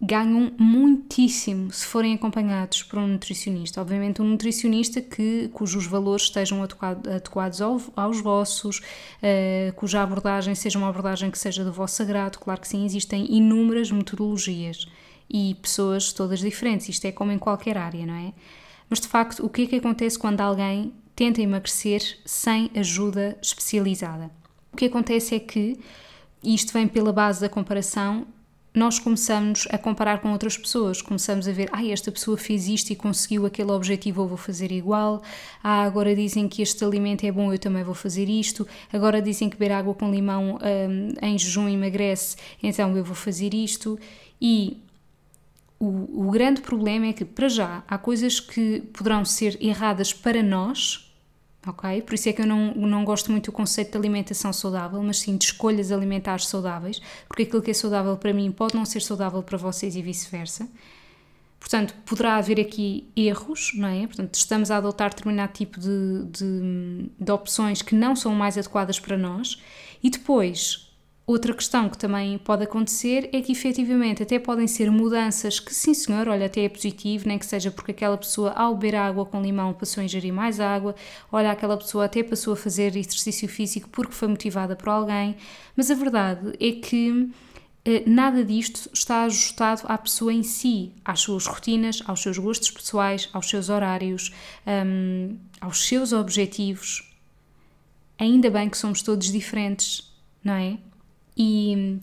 Ganham 0.01 0.51
muitíssimo 0.59 1.71
se 1.71 1.85
forem 1.85 2.13
acompanhados 2.13 2.83
por 2.83 2.99
um 2.99 3.07
nutricionista. 3.07 3.81
Obviamente, 3.81 4.21
um 4.21 4.25
nutricionista 4.25 5.01
que, 5.01 5.49
cujos 5.53 5.85
valores 5.85 6.25
estejam 6.25 6.61
adequados 6.61 7.61
aos 7.61 8.21
vossos, 8.21 8.79
uh, 8.79 9.73
cuja 9.75 10.03
abordagem 10.03 10.53
seja 10.53 10.77
uma 10.77 10.89
abordagem 10.89 11.31
que 11.31 11.39
seja 11.39 11.63
do 11.63 11.71
vosso 11.71 12.01
agrado. 12.03 12.37
Claro 12.37 12.59
que 12.59 12.67
sim, 12.67 12.85
existem 12.85 13.25
inúmeras 13.33 13.89
metodologias 13.89 14.85
e 15.29 15.55
pessoas 15.61 16.11
todas 16.11 16.39
diferentes. 16.39 16.89
Isto 16.89 17.05
é 17.05 17.11
como 17.11 17.31
em 17.31 17.39
qualquer 17.39 17.77
área, 17.77 18.05
não 18.05 18.15
é? 18.15 18.33
Mas 18.89 18.99
de 18.99 19.07
facto, 19.07 19.45
o 19.45 19.49
que 19.49 19.63
é 19.63 19.65
que 19.65 19.75
acontece 19.77 20.19
quando 20.19 20.41
alguém 20.41 20.93
tenta 21.15 21.41
emagrecer 21.41 22.19
sem 22.25 22.69
ajuda 22.75 23.37
especializada. 23.41 24.29
O 24.73 24.77
que 24.77 24.85
acontece 24.85 25.35
é 25.35 25.39
que, 25.39 25.79
e 26.43 26.53
isto 26.53 26.73
vem 26.73 26.87
pela 26.87 27.13
base 27.13 27.39
da 27.39 27.47
comparação, 27.47 28.27
nós 28.75 28.99
começamos 28.99 29.65
a 29.71 29.77
comparar 29.77 30.19
com 30.19 30.33
outras 30.33 30.57
pessoas, 30.57 31.01
começamos 31.01 31.47
a 31.47 31.51
ver, 31.53 31.69
ah, 31.71 31.83
esta 31.85 32.11
pessoa 32.11 32.37
fez 32.37 32.67
isto 32.67 32.89
e 32.91 32.95
conseguiu 32.95 33.45
aquele 33.45 33.71
objetivo, 33.71 34.23
eu 34.23 34.27
vou 34.27 34.37
fazer 34.37 34.69
igual. 34.69 35.23
Ah, 35.63 35.83
agora 35.83 36.13
dizem 36.13 36.49
que 36.49 36.61
este 36.61 36.83
alimento 36.83 37.25
é 37.25 37.31
bom, 37.31 37.53
eu 37.53 37.57
também 37.57 37.83
vou 37.83 37.95
fazer 37.95 38.27
isto. 38.27 38.67
Agora 38.91 39.21
dizem 39.21 39.49
que 39.49 39.55
beber 39.55 39.73
água 39.73 39.93
com 39.93 40.11
limão 40.11 40.59
um, 40.59 41.25
em 41.25 41.37
jejum 41.37 41.69
emagrece, 41.69 42.35
então 42.61 42.95
eu 42.97 43.03
vou 43.03 43.15
fazer 43.15 43.53
isto. 43.53 43.97
E 44.41 44.83
o, 45.79 46.27
o 46.27 46.31
grande 46.31 46.59
problema 46.59 47.07
é 47.07 47.13
que, 47.13 47.23
para 47.23 47.47
já, 47.47 47.81
há 47.87 47.97
coisas 47.97 48.41
que 48.41 48.81
poderão 48.93 49.23
ser 49.23 49.57
erradas 49.61 50.11
para 50.11 50.43
nós, 50.43 51.04
ok? 51.65 52.01
Por 52.01 52.13
isso 52.15 52.29
é 52.29 52.33
que 52.33 52.41
eu 52.41 52.47
não, 52.47 52.73
não 52.75 53.03
gosto 53.03 53.31
muito 53.31 53.45
do 53.45 53.51
conceito 53.51 53.91
de 53.91 53.97
alimentação 53.97 54.51
saudável, 54.53 55.01
mas 55.03 55.19
sim 55.19 55.37
de 55.37 55.45
escolhas 55.45 55.91
alimentares 55.91 56.47
saudáveis, 56.47 57.01
porque 57.27 57.43
aquilo 57.43 57.61
que 57.61 57.71
é 57.71 57.73
saudável 57.73 58.15
para 58.17 58.33
mim 58.33 58.51
pode 58.51 58.75
não 58.75 58.85
ser 58.85 59.01
saudável 59.01 59.41
para 59.43 59.57
vocês 59.57 59.95
e 59.95 60.01
vice-versa. 60.01 60.67
Portanto, 61.59 61.95
poderá 62.05 62.35
haver 62.35 62.59
aqui 62.59 63.09
erros, 63.15 63.71
não 63.73 63.87
é? 63.87 64.05
Portanto, 64.05 64.35
estamos 64.35 64.69
a 64.69 64.77
adotar 64.77 65.09
determinado 65.09 65.51
tipo 65.51 65.79
de, 65.79 66.25
de, 66.25 67.09
de 67.19 67.31
opções 67.31 67.81
que 67.81 67.95
não 67.95 68.15
são 68.15 68.35
mais 68.35 68.55
adequadas 68.55 68.99
para 68.99 69.17
nós. 69.17 69.59
E 70.03 70.11
depois, 70.11 70.94
Outra 71.27 71.55
questão 71.55 71.89
que 71.89 71.97
também 71.97 72.37
pode 72.37 72.63
acontecer 72.63 73.29
é 73.33 73.41
que 73.41 73.51
efetivamente 73.51 74.21
até 74.21 74.37
podem 74.37 74.67
ser 74.67 74.91
mudanças 74.91 75.59
que, 75.59 75.73
sim 75.73 75.91
senhor, 75.91 76.27
olha, 76.27 76.45
até 76.45 76.65
é 76.65 76.69
positivo, 76.69 77.27
nem 77.27 77.39
que 77.39 77.47
seja 77.47 77.71
porque 77.71 77.91
aquela 77.91 78.15
pessoa 78.15 78.51
ao 78.51 78.75
beber 78.75 78.95
água 78.95 79.25
com 79.25 79.41
limão 79.41 79.73
passou 79.73 80.01
a 80.01 80.03
ingerir 80.05 80.31
mais 80.31 80.59
água, 80.59 80.93
olha, 81.31 81.49
aquela 81.49 81.77
pessoa 81.77 82.05
até 82.05 82.21
passou 82.21 82.53
a 82.53 82.55
fazer 82.55 82.95
exercício 82.95 83.49
físico 83.49 83.89
porque 83.89 84.13
foi 84.13 84.27
motivada 84.27 84.75
por 84.75 84.87
alguém, 84.87 85.35
mas 85.75 85.89
a 85.89 85.95
verdade 85.95 86.53
é 86.59 86.71
que 86.73 87.27
eh, 87.85 88.03
nada 88.05 88.45
disto 88.45 88.87
está 88.93 89.23
ajustado 89.23 89.81
à 89.85 89.97
pessoa 89.97 90.31
em 90.31 90.43
si, 90.43 90.91
às 91.03 91.21
suas 91.21 91.47
rotinas, 91.47 92.03
aos 92.05 92.21
seus 92.21 92.37
gostos 92.37 92.69
pessoais, 92.69 93.29
aos 93.33 93.49
seus 93.49 93.69
horários, 93.69 94.31
um, 94.67 95.37
aos 95.59 95.87
seus 95.87 96.13
objetivos. 96.13 97.11
Ainda 98.19 98.51
bem 98.51 98.69
que 98.69 98.77
somos 98.77 99.01
todos 99.01 99.31
diferentes, 99.31 100.11
não 100.43 100.53
é? 100.53 100.77
E, 101.37 101.99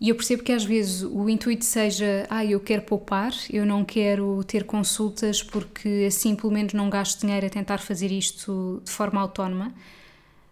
e 0.00 0.08
eu 0.08 0.16
percebo 0.16 0.42
que 0.42 0.50
às 0.50 0.64
vezes 0.64 1.02
o 1.02 1.28
intuito 1.28 1.64
seja, 1.64 2.26
ah, 2.28 2.44
eu 2.44 2.58
quero 2.58 2.82
poupar, 2.82 3.32
eu 3.48 3.64
não 3.64 3.84
quero 3.84 4.42
ter 4.44 4.64
consultas 4.64 5.42
porque 5.42 6.06
assim 6.08 6.34
pelo 6.34 6.52
menos 6.52 6.72
não 6.72 6.90
gasto 6.90 7.20
dinheiro 7.20 7.46
a 7.46 7.50
tentar 7.50 7.78
fazer 7.78 8.10
isto 8.10 8.82
de 8.84 8.90
forma 8.90 9.20
autónoma, 9.20 9.72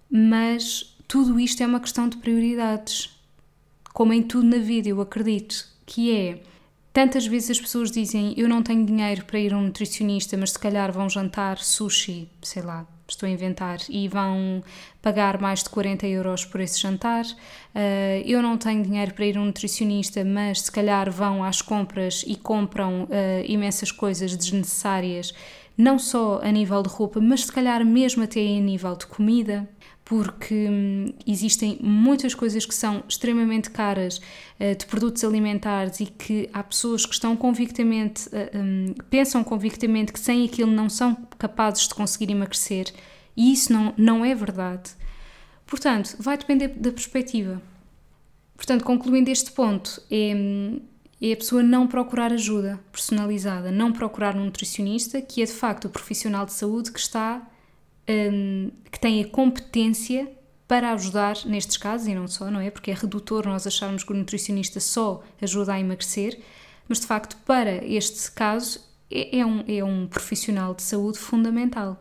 mas 0.08 0.96
tudo 1.08 1.40
isto 1.40 1.60
é 1.62 1.66
uma 1.66 1.80
questão 1.80 2.08
de 2.08 2.16
prioridades, 2.18 3.10
como 3.92 4.12
em 4.12 4.22
tudo 4.22 4.46
na 4.46 4.58
vida, 4.58 4.88
eu 4.88 5.00
acredito, 5.00 5.66
que 5.84 6.14
é. 6.14 6.42
Tantas 6.92 7.26
vezes 7.26 7.50
as 7.50 7.60
pessoas 7.60 7.90
dizem 7.90 8.34
eu 8.36 8.48
não 8.48 8.62
tenho 8.62 8.84
dinheiro 8.84 9.24
para 9.24 9.38
ir 9.38 9.52
a 9.52 9.58
um 9.58 9.62
nutricionista, 9.62 10.36
mas 10.36 10.52
se 10.52 10.58
calhar 10.58 10.92
vão 10.92 11.08
jantar 11.08 11.58
sushi, 11.58 12.28
sei 12.42 12.62
lá, 12.62 12.86
estou 13.12 13.26
a 13.28 13.30
inventar, 13.30 13.78
e 13.88 14.08
vão 14.08 14.62
pagar 15.02 15.40
mais 15.40 15.62
de 15.62 15.70
40 15.70 16.06
euros 16.06 16.44
por 16.44 16.60
esse 16.60 16.80
jantar. 16.80 17.24
Uh, 17.24 18.22
eu 18.24 18.42
não 18.42 18.56
tenho 18.56 18.82
dinheiro 18.82 19.14
para 19.14 19.24
ir 19.24 19.36
a 19.36 19.40
um 19.40 19.46
nutricionista, 19.46 20.24
mas 20.24 20.62
se 20.62 20.72
calhar 20.72 21.10
vão 21.10 21.44
às 21.44 21.62
compras 21.62 22.24
e 22.26 22.36
compram 22.36 23.04
uh, 23.04 23.08
imensas 23.46 23.90
coisas 23.90 24.36
desnecessárias, 24.36 25.32
não 25.76 25.98
só 25.98 26.40
a 26.42 26.50
nível 26.50 26.82
de 26.82 26.88
roupa, 26.88 27.20
mas 27.20 27.44
se 27.44 27.52
calhar 27.52 27.84
mesmo 27.84 28.22
até 28.22 28.40
a 28.40 28.60
nível 28.60 28.94
de 28.96 29.06
comida 29.06 29.68
porque 30.10 30.66
hum, 30.68 31.14
existem 31.24 31.78
muitas 31.80 32.34
coisas 32.34 32.66
que 32.66 32.74
são 32.74 33.04
extremamente 33.08 33.70
caras 33.70 34.18
uh, 34.58 34.74
de 34.76 34.84
produtos 34.86 35.22
alimentares 35.22 36.00
e 36.00 36.06
que 36.06 36.50
há 36.52 36.64
pessoas 36.64 37.06
que 37.06 37.14
estão 37.14 37.36
convictamente, 37.36 38.28
uh, 38.30 38.58
um, 38.58 38.92
pensam 39.08 39.44
convictamente 39.44 40.12
que 40.12 40.18
sem 40.18 40.44
aquilo 40.44 40.72
não 40.72 40.88
são 40.88 41.14
capazes 41.38 41.86
de 41.86 41.94
conseguir 41.94 42.28
emagrecer 42.32 42.92
e 43.36 43.52
isso 43.52 43.72
não, 43.72 43.94
não 43.96 44.24
é 44.24 44.34
verdade. 44.34 44.90
Portanto, 45.64 46.16
vai 46.18 46.36
depender 46.36 46.66
da 46.70 46.90
perspectiva. 46.90 47.62
Portanto, 48.56 48.82
concluindo 48.82 49.30
este 49.30 49.52
ponto, 49.52 50.02
é, 50.10 50.34
hum, 50.34 50.80
é 51.22 51.34
a 51.34 51.36
pessoa 51.36 51.62
não 51.62 51.86
procurar 51.86 52.32
ajuda 52.32 52.80
personalizada, 52.90 53.70
não 53.70 53.92
procurar 53.92 54.34
um 54.34 54.46
nutricionista, 54.46 55.22
que 55.22 55.40
é 55.40 55.44
de 55.44 55.52
facto 55.52 55.84
o 55.84 55.88
profissional 55.88 56.44
de 56.44 56.52
saúde 56.52 56.90
que 56.90 56.98
está 56.98 57.46
um, 58.10 58.70
que 58.90 58.98
tem 58.98 59.22
a 59.22 59.28
competência 59.28 60.30
para 60.66 60.92
ajudar 60.92 61.36
nestes 61.46 61.76
casos, 61.76 62.06
e 62.06 62.14
não 62.14 62.28
só, 62.28 62.50
não 62.50 62.60
é? 62.60 62.70
Porque 62.70 62.90
é 62.90 62.94
redutor 62.94 63.46
nós 63.46 63.66
acharmos 63.66 64.04
que 64.04 64.12
o 64.12 64.16
nutricionista 64.16 64.80
só 64.80 65.22
ajuda 65.40 65.74
a 65.74 65.80
emagrecer, 65.80 66.40
mas 66.88 67.00
de 67.00 67.06
facto, 67.06 67.36
para 67.44 67.84
este 67.84 68.30
caso, 68.32 68.80
é, 69.10 69.38
é 69.38 69.46
um, 69.46 69.64
é 69.66 69.82
um 69.82 70.06
profissional 70.06 70.74
de 70.74 70.82
saúde 70.82 71.18
fundamental. 71.18 72.00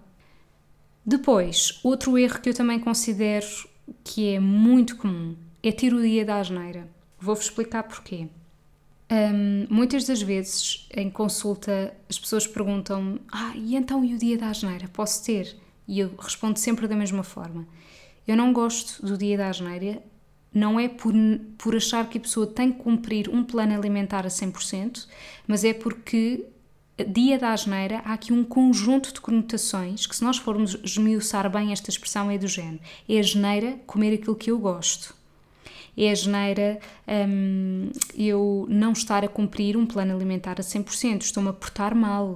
Depois, 1.06 1.80
outro 1.84 2.18
erro 2.18 2.40
que 2.42 2.50
eu 2.50 2.54
também 2.54 2.80
considero 2.80 3.48
que 4.04 4.30
é 4.30 4.40
muito 4.40 4.98
comum 4.98 5.36
é 5.64 5.72
ter 5.72 5.94
o 5.94 6.02
dia 6.02 6.24
da 6.24 6.40
asneira. 6.40 6.88
Vou-vos 7.20 7.46
explicar 7.46 7.84
porquê. 7.84 8.28
Um, 9.12 9.66
muitas 9.70 10.06
das 10.06 10.22
vezes, 10.22 10.88
em 10.96 11.10
consulta, 11.10 11.94
as 12.08 12.20
pessoas 12.20 12.46
perguntam: 12.46 13.20
Ah, 13.32 13.54
e 13.56 13.76
então 13.76 14.06
e 14.06 14.14
o 14.14 14.18
dia 14.18 14.38
da 14.38 14.50
asneira? 14.50 14.88
Posso 14.90 15.26
ter? 15.26 15.58
E 15.90 16.02
eu 16.02 16.12
respondo 16.20 16.60
sempre 16.60 16.88
da 16.88 16.96
mesma 16.96 17.24
forma. 17.24 17.68
Eu 18.28 18.38
não 18.38 18.54
gosto 18.54 19.04
do 19.04 19.18
dia 19.18 19.36
da 19.36 19.50
asneira, 19.50 20.04
não 20.54 20.80
é 20.80 20.88
por, 20.88 21.16
por 21.58 21.76
achar 21.76 22.08
que 22.08 22.20
a 22.20 22.22
pessoa 22.22 22.46
tem 22.46 22.72
que 22.72 22.78
cumprir 22.78 23.28
um 23.28 23.44
plano 23.44 23.74
alimentar 23.74 24.24
a 24.24 24.30
100%, 24.30 25.08
mas 25.48 25.64
é 25.64 25.74
porque 25.74 26.46
dia 27.04 27.40
da 27.40 27.54
asneira 27.54 28.04
há 28.06 28.14
aqui 28.14 28.32
um 28.32 28.44
conjunto 28.44 29.12
de 29.12 29.20
conotações 29.20 30.06
que 30.06 30.16
se 30.16 30.24
nós 30.24 30.38
formos 30.38 30.78
esmiuçar 30.84 31.50
bem 31.50 31.72
esta 31.72 31.90
expressão 31.90 32.30
é 32.30 32.38
do 32.38 32.48
género. 32.48 32.82
É 33.10 33.18
a 33.18 33.24
geneira 33.24 33.80
comer 33.88 34.14
aquilo 34.14 34.36
que 34.36 34.52
eu 34.52 34.60
gosto. 34.60 35.16
É 35.98 36.12
a 36.12 36.16
geneira 36.16 36.80
hum, 37.28 37.90
eu 38.16 38.68
não 38.70 38.92
estar 38.92 39.26
a 39.26 39.28
cumprir 39.28 39.76
um 39.76 39.88
plano 39.88 40.14
alimentar 40.14 40.60
a 40.60 40.64
100%, 40.64 41.24
estou-me 41.24 41.50
a 41.50 41.54
portar 41.54 41.96
mal. 41.96 42.36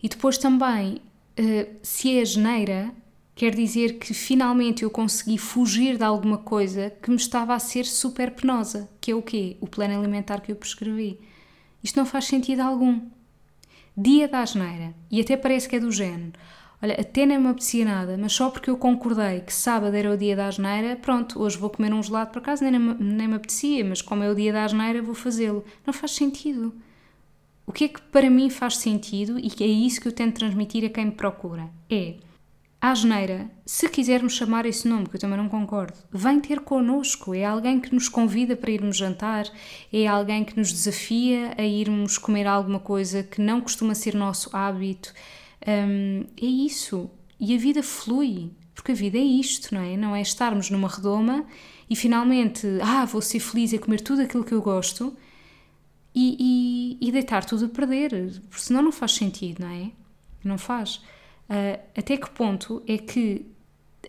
E 0.00 0.08
depois 0.08 0.38
também 0.38 1.00
eh, 1.36 1.68
se 1.82 2.18
é 2.18 2.24
geneira, 2.24 2.92
quer 3.34 3.54
dizer 3.54 3.98
que 3.98 4.12
finalmente 4.14 4.82
eu 4.82 4.90
consegui 4.90 5.38
fugir 5.38 5.96
de 5.96 6.04
alguma 6.04 6.38
coisa 6.38 6.90
que 7.02 7.10
me 7.10 7.16
estava 7.16 7.54
a 7.54 7.58
ser 7.58 7.84
super 7.84 8.32
penosa, 8.32 8.88
que 9.00 9.10
é 9.10 9.14
o 9.14 9.22
quê? 9.22 9.56
O 9.60 9.66
plano 9.66 9.98
alimentar 9.98 10.40
que 10.40 10.52
eu 10.52 10.56
prescrevi. 10.56 11.18
Isto 11.82 11.96
não 11.96 12.06
faz 12.06 12.26
sentido 12.26 12.60
algum. 12.60 13.00
Dia 13.96 14.28
da 14.28 14.40
asneira, 14.40 14.94
e 15.10 15.20
até 15.20 15.36
parece 15.36 15.68
que 15.68 15.76
é 15.76 15.80
do 15.80 15.90
género. 15.92 16.32
Olha, 16.82 17.00
até 17.00 17.24
nem 17.24 17.38
me 17.38 17.48
apetecia 17.48 17.84
nada, 17.84 18.18
mas 18.18 18.32
só 18.32 18.50
porque 18.50 18.68
eu 18.68 18.76
concordei 18.76 19.40
que 19.40 19.52
sábado 19.52 19.94
era 19.94 20.10
o 20.10 20.16
dia 20.16 20.34
da 20.34 20.48
asneira, 20.48 20.96
pronto, 20.96 21.40
hoje 21.40 21.56
vou 21.56 21.70
comer 21.70 21.94
um 21.94 22.02
gelado 22.02 22.32
por 22.32 22.40
acaso, 22.40 22.64
nem, 22.64 22.72
nem 22.72 23.28
me 23.28 23.34
apetecia, 23.34 23.84
mas 23.84 24.02
como 24.02 24.24
é 24.24 24.30
o 24.30 24.34
dia 24.34 24.52
da 24.52 24.64
asneira, 24.64 25.00
vou 25.00 25.14
fazê-lo. 25.14 25.64
Não 25.86 25.92
faz 25.92 26.12
sentido. 26.12 26.74
O 27.66 27.72
que 27.72 27.84
é 27.84 27.88
que 27.88 28.02
para 28.02 28.28
mim 28.28 28.50
faz 28.50 28.76
sentido 28.76 29.38
e 29.38 29.48
que 29.48 29.62
é 29.62 29.66
isso 29.66 30.00
que 30.00 30.08
eu 30.08 30.12
tento 30.12 30.38
transmitir 30.38 30.84
a 30.84 30.88
quem 30.88 31.06
me 31.06 31.12
procura? 31.12 31.70
É 31.88 32.16
a 32.82 32.96
geneira, 32.96 33.48
se 33.64 33.88
quisermos 33.88 34.34
chamar 34.34 34.66
esse 34.66 34.88
nome, 34.88 35.08
que 35.08 35.14
eu 35.14 35.20
também 35.20 35.38
não 35.38 35.48
concordo, 35.48 35.94
vem 36.10 36.40
ter 36.40 36.58
connosco. 36.58 37.32
É 37.32 37.44
alguém 37.44 37.78
que 37.78 37.94
nos 37.94 38.08
convida 38.08 38.56
para 38.56 38.72
irmos 38.72 38.96
jantar, 38.96 39.46
é 39.92 40.04
alguém 40.08 40.42
que 40.42 40.58
nos 40.58 40.72
desafia 40.72 41.54
a 41.56 41.62
irmos 41.62 42.18
comer 42.18 42.44
alguma 42.44 42.80
coisa 42.80 43.22
que 43.22 43.40
não 43.40 43.60
costuma 43.60 43.94
ser 43.94 44.16
nosso 44.16 44.50
hábito. 44.52 45.14
Um, 45.64 46.24
é 46.36 46.44
isso. 46.44 47.08
E 47.38 47.54
a 47.54 47.58
vida 47.58 47.84
flui, 47.84 48.50
porque 48.74 48.90
a 48.90 48.96
vida 48.96 49.16
é 49.16 49.22
isto, 49.22 49.72
não 49.72 49.80
é? 49.80 49.96
Não 49.96 50.16
é 50.16 50.20
estarmos 50.20 50.68
numa 50.68 50.88
redoma 50.88 51.46
e 51.88 51.94
finalmente, 51.94 52.66
ah, 52.82 53.04
vou 53.04 53.22
ser 53.22 53.38
feliz 53.38 53.72
a 53.72 53.78
comer 53.78 54.00
tudo 54.00 54.22
aquilo 54.22 54.42
que 54.42 54.54
eu 54.54 54.60
gosto 54.60 55.16
e, 56.14 56.98
e, 57.00 57.08
e 57.08 57.12
deitar 57.12 57.44
tudo 57.44 57.66
a 57.66 57.68
perder, 57.68 58.10
porque 58.48 58.62
senão 58.62 58.82
não 58.82 58.92
faz 58.92 59.12
sentido, 59.12 59.60
não 59.60 59.68
é? 59.68 59.90
Não 60.44 60.58
faz. 60.58 60.96
Uh, 61.48 61.80
até 61.96 62.16
que 62.16 62.30
ponto 62.30 62.82
é 62.86 62.98
que, 62.98 63.46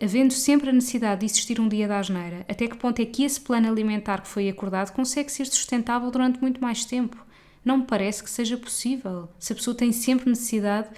havendo 0.00 0.32
sempre 0.32 0.70
a 0.70 0.72
necessidade 0.72 1.20
de 1.20 1.26
existir 1.26 1.60
um 1.60 1.68
dia 1.68 1.88
da 1.88 1.98
asneira, 1.98 2.44
até 2.48 2.66
que 2.66 2.76
ponto 2.76 3.00
é 3.00 3.06
que 3.06 3.24
esse 3.24 3.40
plano 3.40 3.68
alimentar 3.68 4.20
que 4.20 4.28
foi 4.28 4.48
acordado 4.48 4.92
consegue 4.92 5.32
ser 5.32 5.46
sustentável 5.46 6.10
durante 6.10 6.40
muito 6.40 6.60
mais 6.60 6.84
tempo? 6.84 7.16
Não 7.64 7.78
me 7.78 7.84
parece 7.84 8.22
que 8.22 8.28
seja 8.28 8.58
possível. 8.58 9.28
Se 9.38 9.52
a 9.52 9.56
pessoa 9.56 9.74
tem 9.74 9.90
sempre 9.90 10.28
necessidade 10.28 10.88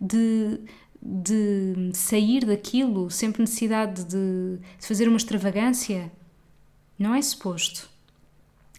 de, 0.00 0.60
de 1.02 1.90
sair 1.92 2.46
daquilo, 2.46 3.10
sempre 3.10 3.42
necessidade 3.42 4.04
de, 4.04 4.58
de 4.78 4.86
fazer 4.86 5.06
uma 5.06 5.18
extravagância, 5.18 6.10
não 6.98 7.14
é 7.14 7.20
suposto 7.20 7.93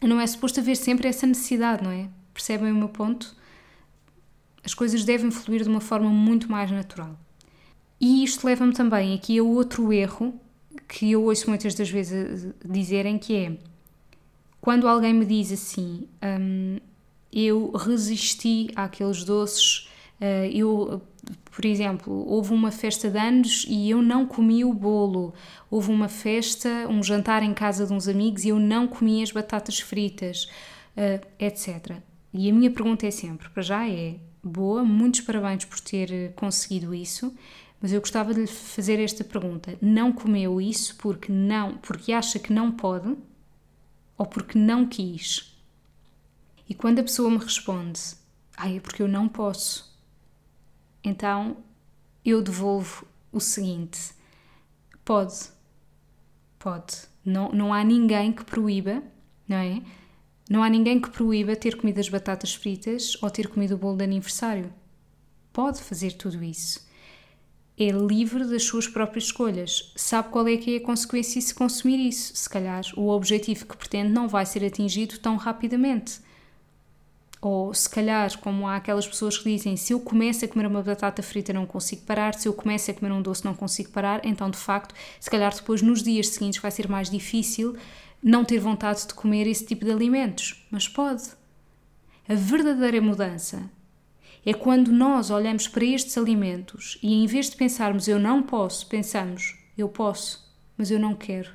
não 0.02 0.20
é 0.20 0.28
suposto 0.28 0.60
haver 0.60 0.76
sempre 0.76 1.08
essa 1.08 1.26
necessidade, 1.26 1.84
não 1.84 1.92
é? 1.92 2.10
Percebem 2.34 2.72
o 2.72 2.76
meu 2.76 2.90
ponto? 2.90 3.36
As 4.64 4.74
coisas 4.74 5.04
devem 5.04 5.32
fluir 5.32 5.64
de 5.64 5.70
uma 5.70 5.82
forma 5.82 6.10
muito 6.10 6.52
mais 6.52 6.72
natural. 6.72 7.18
E 8.00 8.24
isto 8.24 8.46
leva-me 8.46 8.74
também 8.74 9.14
aqui 9.14 9.40
a 9.40 9.44
outro 9.44 9.94
erro 9.94 10.34
que 10.88 11.12
eu 11.12 11.24
ouço 11.24 11.50
muitas 11.50 11.74
das 11.74 11.90
vezes 11.90 12.54
dizerem 12.64 13.18
que 13.18 13.36
é 13.36 13.58
quando 14.62 14.88
alguém 14.88 15.14
me 15.14 15.26
diz 15.26 15.52
assim 15.52 16.08
hum, 16.24 16.78
eu 17.32 17.72
resisti 17.72 18.70
àqueles 18.76 19.24
doces 19.24 19.90
uh, 20.22 20.46
eu 20.54 21.02
por 21.52 21.66
exemplo, 21.66 22.14
houve 22.28 22.54
uma 22.54 22.72
festa 22.72 23.10
de 23.10 23.18
anos 23.18 23.66
e 23.68 23.90
eu 23.90 24.02
não 24.02 24.26
comi 24.26 24.66
o 24.66 24.74
bolo. 24.74 25.34
Houve 25.70 25.90
uma 25.92 26.10
festa, 26.10 26.70
um 26.90 27.02
jantar 27.02 27.44
em 27.44 27.54
casa 27.54 27.86
de 27.86 27.94
uns 27.94 28.08
amigos 28.08 28.44
e 28.44 28.50
eu 28.50 28.60
não 28.60 28.88
comi 28.88 29.24
as 29.24 29.32
batatas 29.32 29.80
fritas, 29.80 30.50
uh, 30.98 31.26
etc. 31.40 31.98
E 32.34 32.50
a 32.50 32.54
minha 32.54 32.70
pergunta 32.70 33.08
é 33.08 33.12
sempre, 33.12 33.50
para 33.50 33.64
já 33.64 33.88
é, 33.88 34.18
boa, 34.44 34.84
muitos 34.84 35.22
parabéns 35.22 35.64
por 35.64 35.80
ter 35.80 36.34
conseguido 36.34 36.94
isso, 36.94 37.34
mas 37.82 37.94
eu 37.94 38.02
gostava 38.02 38.34
de 38.34 38.42
lhe 38.42 38.48
fazer 38.48 39.00
esta 39.00 39.24
pergunta. 39.24 39.78
Não 39.82 40.12
comeu 40.12 40.60
isso 40.60 40.96
porque 40.98 41.32
não, 41.32 41.78
porque 41.78 42.12
acha 42.12 42.38
que 42.38 42.52
não 42.52 42.72
pode 42.72 43.16
ou 44.18 44.26
porque 44.26 44.60
não 44.60 44.86
quis? 44.86 45.56
E 46.68 46.74
quando 46.74 47.00
a 47.00 47.04
pessoa 47.04 47.30
me 47.30 47.38
responde, 47.38 48.02
ah, 48.58 48.70
é 48.70 48.80
porque 48.80 49.02
eu 49.02 49.08
não 49.08 49.30
posso 49.30 49.95
então 51.06 51.58
eu 52.26 52.42
devolvo 52.42 53.06
o 53.32 53.40
seguinte: 53.40 54.12
pode, 55.06 55.36
pode, 56.58 56.96
Não, 57.24 57.52
não 57.52 57.74
há 57.74 57.84
ninguém 57.84 58.34
que 58.34 58.44
proíba, 58.44 59.04
não 59.48 59.58
é? 59.58 59.82
Não 60.50 60.64
há 60.64 60.70
ninguém 60.70 61.00
que 61.00 61.10
proíba 61.10 61.56
ter 61.56 61.78
comido 61.78 62.00
as 62.00 62.10
batatas 62.10 62.54
fritas 62.54 63.18
ou 63.22 63.30
ter 63.30 63.48
comido 63.48 63.76
o 63.76 63.78
bolo 63.78 63.98
de 63.98 64.04
aniversário. 64.04 64.74
Pode 65.54 65.82
fazer 65.82 66.14
tudo 66.14 66.44
isso. 66.44 66.86
É 67.78 67.90
livre 67.90 68.46
das 68.46 68.64
suas 68.64 68.88
próprias 68.88 69.26
escolhas. 69.26 69.92
Sabe 69.96 70.30
qual 70.30 70.48
é 70.48 70.56
que 70.56 70.76
é 70.76 70.78
a 70.78 70.84
consequência 70.84 71.42
se 71.42 71.54
consumir 71.54 71.98
isso. 72.08 72.36
Se 72.36 72.50
calhar 72.50 72.84
o 72.96 73.10
objetivo 73.10 73.66
que 73.66 73.78
pretende 73.78 74.12
não 74.12 74.28
vai 74.28 74.46
ser 74.46 74.64
atingido 74.64 75.18
tão 75.18 75.36
rapidamente. 75.36 76.20
Ou 77.48 77.76
se 77.76 77.88
calhar, 77.88 78.36
como 78.40 78.68
há 78.68 78.76
aquelas 78.76 79.08
pessoas 79.08 79.38
que 79.38 79.44
dizem, 79.44 79.78
se 79.78 79.94
eu 79.94 80.00
começo 80.00 80.44
a 80.44 80.48
comer 80.48 80.66
uma 80.66 80.82
batata 80.82 81.22
frita 81.22 81.54
não 81.54 81.68
consigo 81.68 82.02
parar, 82.02 82.34
se 82.34 82.48
eu 82.48 82.54
começo 82.56 82.90
a 82.90 82.94
comer 82.96 83.12
um 83.12 83.22
doce 83.22 83.46
não 83.46 83.54
consigo 83.54 83.92
parar, 83.92 84.26
então 84.26 84.50
de 84.50 84.58
facto, 84.58 84.96
se 85.20 85.30
calhar 85.30 85.54
depois 85.54 85.80
nos 85.80 86.02
dias 86.02 86.30
seguintes 86.30 86.60
vai 86.60 86.72
ser 86.72 86.90
mais 86.90 87.08
difícil 87.08 87.78
não 88.24 88.44
ter 88.44 88.58
vontade 88.58 89.06
de 89.06 89.14
comer 89.14 89.46
esse 89.46 89.64
tipo 89.64 89.86
de 89.86 89.92
alimentos. 89.92 90.66
Mas 90.72 90.88
pode. 90.88 91.22
A 92.28 92.34
verdadeira 92.34 93.00
mudança 93.00 93.70
é 94.44 94.52
quando 94.52 94.92
nós 94.92 95.30
olhamos 95.30 95.68
para 95.68 95.86
estes 95.86 96.18
alimentos 96.18 96.98
e 97.04 97.14
em 97.14 97.28
vez 97.28 97.52
de 97.52 97.58
pensarmos 97.58 98.08
eu 98.08 98.18
não 98.18 98.42
posso, 98.42 98.88
pensamos 98.88 99.56
eu 99.78 99.88
posso, 99.88 100.52
mas 100.76 100.90
eu 100.90 100.98
não 100.98 101.14
quero 101.14 101.52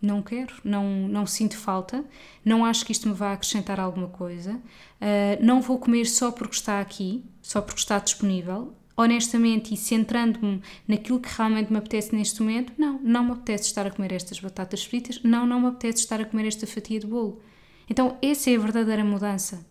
não 0.00 0.22
quero, 0.22 0.54
não, 0.64 0.84
não 1.08 1.26
sinto 1.26 1.56
falta, 1.56 2.04
não 2.44 2.64
acho 2.64 2.84
que 2.84 2.92
isto 2.92 3.08
me 3.08 3.14
vá 3.14 3.32
acrescentar 3.32 3.80
alguma 3.80 4.08
coisa, 4.08 4.54
uh, 4.54 5.42
não 5.44 5.60
vou 5.60 5.78
comer 5.78 6.06
só 6.06 6.30
porque 6.30 6.54
está 6.54 6.80
aqui, 6.80 7.24
só 7.42 7.60
porque 7.60 7.80
está 7.80 7.98
disponível. 7.98 8.74
Honestamente, 8.96 9.72
e 9.72 9.76
centrando-me 9.76 10.60
naquilo 10.86 11.20
que 11.20 11.28
realmente 11.36 11.70
me 11.70 11.78
apetece 11.78 12.12
neste 12.14 12.40
momento, 12.40 12.72
não, 12.76 12.98
não 13.00 13.24
me 13.24 13.30
apetece 13.30 13.66
estar 13.66 13.86
a 13.86 13.90
comer 13.92 14.12
estas 14.12 14.40
batatas 14.40 14.84
fritas, 14.84 15.20
não, 15.22 15.46
não 15.46 15.60
me 15.60 15.68
apetece 15.68 15.98
estar 15.98 16.20
a 16.20 16.24
comer 16.24 16.48
esta 16.48 16.66
fatia 16.66 16.98
de 16.98 17.06
bolo. 17.06 17.40
Então, 17.88 18.18
essa 18.20 18.50
é 18.50 18.56
a 18.56 18.58
verdadeira 18.58 19.04
mudança. 19.04 19.64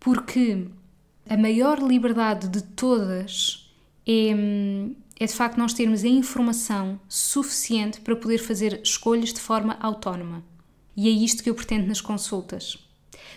Porque 0.00 0.66
a 1.28 1.36
maior 1.36 1.78
liberdade 1.78 2.48
de 2.48 2.62
todas 2.62 3.72
é 4.06 4.34
hum, 4.34 4.94
é 5.18 5.26
de 5.26 5.32
facto 5.32 5.56
nós 5.56 5.72
termos 5.72 6.04
a 6.04 6.08
informação 6.08 7.00
suficiente 7.08 8.00
para 8.00 8.16
poder 8.16 8.38
fazer 8.38 8.80
escolhas 8.82 9.32
de 9.32 9.40
forma 9.40 9.76
autónoma. 9.80 10.44
E 10.96 11.08
é 11.08 11.10
isto 11.10 11.42
que 11.42 11.50
eu 11.50 11.54
pretendo 11.54 11.86
nas 11.86 12.00
consultas. 12.00 12.78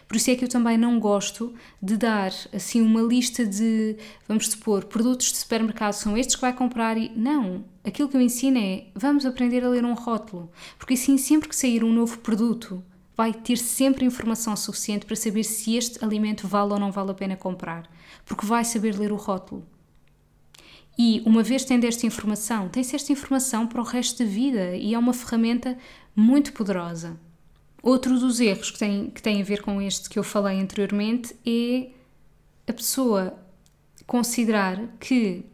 Por 0.07 0.17
isso 0.17 0.31
é 0.31 0.35
que 0.35 0.43
eu 0.43 0.49
também 0.49 0.77
não 0.77 0.99
gosto 0.99 1.53
de 1.81 1.95
dar 1.95 2.33
assim 2.53 2.81
uma 2.81 3.01
lista 3.01 3.45
de, 3.45 3.95
vamos 4.27 4.47
supor, 4.47 4.85
produtos 4.85 5.31
de 5.31 5.37
supermercado 5.37 5.93
são 5.93 6.17
estes 6.17 6.35
que 6.35 6.41
vai 6.41 6.53
comprar 6.53 6.97
e 6.97 7.11
não, 7.15 7.63
aquilo 7.83 8.09
que 8.09 8.17
eu 8.17 8.21
ensino 8.21 8.57
é 8.57 8.87
vamos 8.95 9.25
aprender 9.25 9.63
a 9.63 9.69
ler 9.69 9.85
um 9.85 9.93
rótulo, 9.93 10.51
porque 10.77 10.95
assim 10.95 11.17
sempre 11.17 11.47
que 11.47 11.55
sair 11.55 11.83
um 11.83 11.93
novo 11.93 12.17
produto, 12.19 12.83
vai 13.15 13.33
ter 13.33 13.57
sempre 13.57 14.05
informação 14.05 14.55
suficiente 14.55 15.05
para 15.05 15.15
saber 15.15 15.43
se 15.43 15.75
este 15.75 16.03
alimento 16.03 16.47
vale 16.47 16.73
ou 16.73 16.79
não 16.79 16.91
vale 16.91 17.11
a 17.11 17.13
pena 17.13 17.35
comprar, 17.35 17.89
porque 18.25 18.45
vai 18.45 18.63
saber 18.63 18.97
ler 18.97 19.11
o 19.11 19.17
rótulo. 19.17 19.65
E 21.01 21.23
uma 21.25 21.41
vez 21.41 21.63
tendo 21.63 21.85
esta 21.85 22.05
informação, 22.05 22.67
tem-se 22.67 22.93
esta 22.93 23.13
informação 23.13 23.65
para 23.65 23.79
o 23.79 23.85
resto 23.85 24.21
da 24.21 24.29
vida 24.29 24.75
e 24.75 24.93
é 24.93 24.99
uma 24.99 25.13
ferramenta 25.13 25.77
muito 26.13 26.51
poderosa. 26.51 27.17
Outro 27.81 28.19
dos 28.19 28.41
erros 28.41 28.69
que 28.69 28.77
tem, 28.77 29.09
que 29.09 29.21
tem 29.21 29.39
a 29.39 29.45
ver 29.45 29.61
com 29.61 29.81
este 29.81 30.09
que 30.09 30.19
eu 30.19 30.23
falei 30.25 30.59
anteriormente 30.59 31.33
é 31.45 31.91
a 32.69 32.73
pessoa 32.73 33.39
considerar 34.05 34.89
que, 34.99 35.45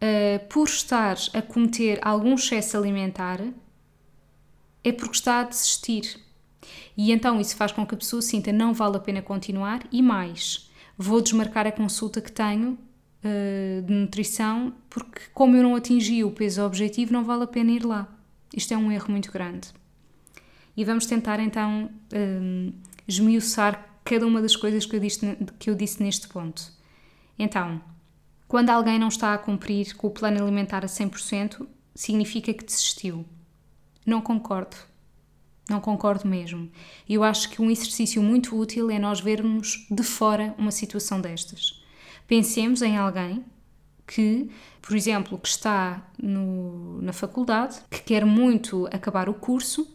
uh, 0.00 0.48
por 0.48 0.66
estar 0.66 1.18
a 1.34 1.42
cometer 1.42 1.98
algum 2.00 2.32
excesso 2.32 2.74
alimentar, 2.74 3.44
é 4.82 4.90
porque 4.90 5.16
está 5.16 5.40
a 5.40 5.44
desistir. 5.44 6.18
E 6.96 7.12
então 7.12 7.38
isso 7.38 7.56
faz 7.56 7.72
com 7.72 7.86
que 7.86 7.94
a 7.94 7.98
pessoa 7.98 8.22
sinta 8.22 8.50
não 8.50 8.72
vale 8.72 8.96
a 8.96 9.00
pena 9.00 9.20
continuar 9.20 9.86
e 9.92 10.00
mais, 10.00 10.70
vou 10.96 11.20
desmarcar 11.20 11.66
a 11.66 11.72
consulta 11.72 12.22
que 12.22 12.32
tenho 12.32 12.78
uh, 13.24 13.82
de 13.82 13.92
nutrição, 13.92 14.74
porque 14.90 15.20
como 15.32 15.56
eu 15.56 15.62
não 15.62 15.76
atingi 15.76 16.24
o 16.24 16.30
peso 16.30 16.62
objetivo, 16.62 17.12
não 17.12 17.24
vale 17.24 17.44
a 17.44 17.46
pena 17.46 17.70
ir 17.70 17.84
lá. 17.84 18.08
Isto 18.54 18.74
é 18.74 18.76
um 18.76 18.90
erro 18.90 19.10
muito 19.10 19.32
grande. 19.32 19.68
E 20.76 20.84
vamos 20.84 21.06
tentar 21.06 21.40
então 21.40 21.90
um, 22.14 22.72
esmiuçar 23.06 23.88
cada 24.04 24.26
uma 24.26 24.40
das 24.40 24.56
coisas 24.56 24.84
que 24.86 24.96
eu, 24.96 25.00
disse, 25.00 25.36
que 25.58 25.70
eu 25.70 25.74
disse 25.74 26.02
neste 26.02 26.28
ponto. 26.28 26.62
Então, 27.38 27.80
quando 28.48 28.70
alguém 28.70 28.98
não 28.98 29.08
está 29.08 29.34
a 29.34 29.38
cumprir 29.38 29.94
com 29.96 30.06
o 30.06 30.10
plano 30.10 30.42
alimentar 30.42 30.84
a 30.84 30.88
100%, 30.88 31.66
significa 31.94 32.52
que 32.52 32.64
desistiu. 32.64 33.24
Não 34.04 34.20
concordo. 34.20 34.76
Não 35.68 35.80
concordo 35.80 36.26
mesmo. 36.26 36.70
Eu 37.08 37.22
acho 37.22 37.48
que 37.48 37.62
um 37.62 37.70
exercício 37.70 38.22
muito 38.22 38.58
útil 38.58 38.90
é 38.90 38.98
nós 38.98 39.20
vermos 39.20 39.86
de 39.90 40.02
fora 40.02 40.54
uma 40.58 40.70
situação 40.70 41.20
destas. 41.20 41.81
Pensemos 42.26 42.82
em 42.82 42.96
alguém 42.96 43.44
que, 44.06 44.50
por 44.80 44.96
exemplo, 44.96 45.38
que 45.38 45.48
está 45.48 46.06
no, 46.20 47.00
na 47.02 47.12
faculdade, 47.12 47.80
que 47.90 48.00
quer 48.00 48.24
muito 48.24 48.86
acabar 48.92 49.28
o 49.28 49.34
curso, 49.34 49.88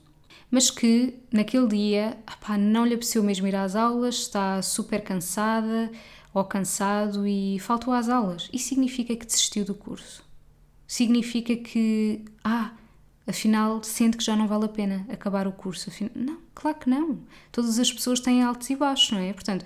mas 0.50 0.72
que 0.72 1.20
naquele 1.32 1.68
dia 1.68 2.18
opá, 2.32 2.58
não 2.58 2.86
lhe 2.86 2.94
apeteceu 2.94 3.22
mesmo 3.24 3.48
ir 3.48 3.56
às 3.56 3.76
aulas, 3.76 4.16
está 4.16 4.62
super 4.62 5.04
cansada 5.04 5.92
ou 6.34 6.44
cansado 6.44 7.28
e 7.28 7.60
faltou 7.60 7.94
às 7.94 8.10
aulas. 8.10 8.50
Isso 8.54 8.70
significa 8.70 9.16
que 9.16 9.26
desistiu 9.26 9.66
do 9.66 9.76
curso. 9.76 10.24
Significa 10.88 11.56
que, 11.56 12.24
ah, 12.44 12.72
afinal 13.26 13.84
sente 13.84 14.16
que 14.18 14.24
já 14.24 14.36
não 14.36 14.48
vale 14.48 14.66
a 14.66 14.70
pena 14.70 15.06
acabar 15.10 15.48
o 15.48 15.52
curso. 15.52 15.90
Afinal, 15.90 16.12
não, 16.16 16.38
claro 16.56 16.78
que 16.78 16.90
não. 16.90 17.20
Todas 17.52 17.78
as 17.78 17.92
pessoas 17.92 18.20
têm 18.22 18.42
altos 18.42 18.70
e 18.70 18.76
baixos, 18.76 19.12
não 19.12 19.20
é? 19.20 19.34
Portanto, 19.34 19.66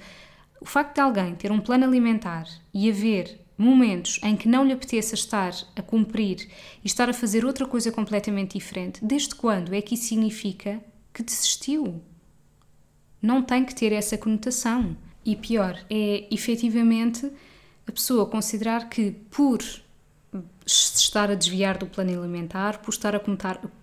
o 0.62 0.65
facto 0.65 0.93
de 0.95 1.02
alguém 1.02 1.34
ter 1.34 1.52
um 1.52 1.60
plano 1.60 1.84
alimentar 1.84 2.47
e 2.71 2.89
haver 2.89 3.41
momentos 3.58 4.19
em 4.24 4.36
que 4.38 4.47
não 4.47 4.63
lhe 4.63 4.71
apeteça 4.71 5.15
estar 5.15 5.54
a 5.76 5.82
cumprir 5.82 6.47
e 6.84 6.88
estar 6.88 7.10
a 7.10 7.13
fazer 7.13 7.43
outra 7.43 7.65
coisa 7.65 7.91
completamente 7.91 8.58
diferente, 8.58 9.04
desde 9.04 9.36
quando 9.36 9.74
é 9.74 9.82
que 9.82 9.95
isso 9.95 10.06
significa 10.06 10.80
que 11.12 11.24
desistiu? 11.24 12.02
Não 13.21 13.41
tem 13.41 13.65
que 13.65 13.76
ter 13.76 13.91
essa 13.91 14.17
conotação. 14.17 14.95
E 15.24 15.36
pior, 15.36 15.78
é 15.89 16.28
efetivamente 16.32 17.32
a 17.86 17.91
pessoa 17.91 18.26
considerar 18.26 18.89
que 18.89 19.12
por 19.30 19.62
estar 20.65 21.30
a 21.30 21.36
desviar 21.36 21.78
do 21.78 21.86
plano 21.86 22.19
alimentar, 22.19 22.80
por 22.80 22.91
estar 22.91 23.15
a 23.15 23.21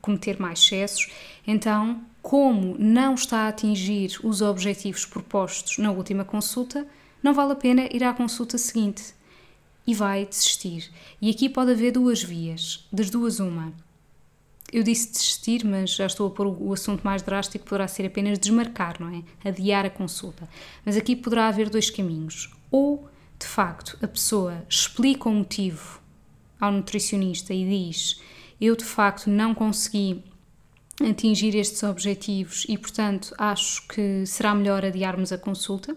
cometer 0.01 0.41
mais 0.41 0.61
excessos, 0.61 1.11
então 1.47 2.01
como 2.29 2.77
não 2.79 3.15
está 3.15 3.47
a 3.47 3.49
atingir 3.49 4.21
os 4.23 4.43
objetivos 4.43 5.07
propostos 5.07 5.79
na 5.79 5.91
última 5.91 6.27
consulta, 6.27 6.87
não 7.23 7.33
vale 7.33 7.53
a 7.53 7.57
pena 7.57 7.89
ir 7.91 8.05
à 8.05 8.13
consulta 8.13 8.59
seguinte 8.59 9.15
e 9.87 9.95
vai 9.95 10.27
desistir. 10.27 10.91
E 11.23 11.31
aqui 11.31 11.49
pode 11.49 11.73
haver 11.73 11.91
duas 11.91 12.23
vias, 12.23 12.87
das 12.93 13.09
duas 13.09 13.41
uma. 13.41 13.73
Eu 14.71 14.83
disse 14.83 15.11
desistir, 15.11 15.65
mas 15.65 15.95
já 15.95 16.05
estou 16.05 16.27
a 16.27 16.31
pôr 16.31 16.49
o 16.49 16.71
assunto 16.71 17.01
mais 17.03 17.23
drástico, 17.23 17.65
poderá 17.65 17.89
ser 17.89 18.05
apenas 18.05 18.39
desmarcar, 18.39 19.01
não 19.01 19.09
é? 19.09 19.49
Adiar 19.49 19.87
a 19.87 19.91
consulta. 19.91 20.47
Mas 20.85 20.99
aqui 20.99 21.17
poderá 21.17 21.49
haver 21.49 21.71
dois 21.71 21.89
caminhos. 21.89 22.51
Ou, 22.71 23.09
de 23.39 23.47
facto, 23.47 23.97
a 24.03 24.07
pessoa 24.07 24.67
explica 24.69 25.31
o 25.31 25.33
motivo 25.33 25.99
ao 26.61 26.73
nutricionista 26.73 27.55
e 27.55 27.67
diz: 27.67 28.21
Eu 28.61 28.77
de 28.77 28.85
facto 28.85 29.31
não 29.31 29.55
consegui 29.55 30.23
atingir 31.03 31.55
estes 31.55 31.83
objetivos 31.83 32.65
e, 32.69 32.77
portanto, 32.77 33.35
acho 33.39 33.87
que 33.89 34.25
será 34.27 34.55
melhor 34.55 34.85
adiarmos 34.85 35.33
a 35.33 35.39
consulta, 35.39 35.97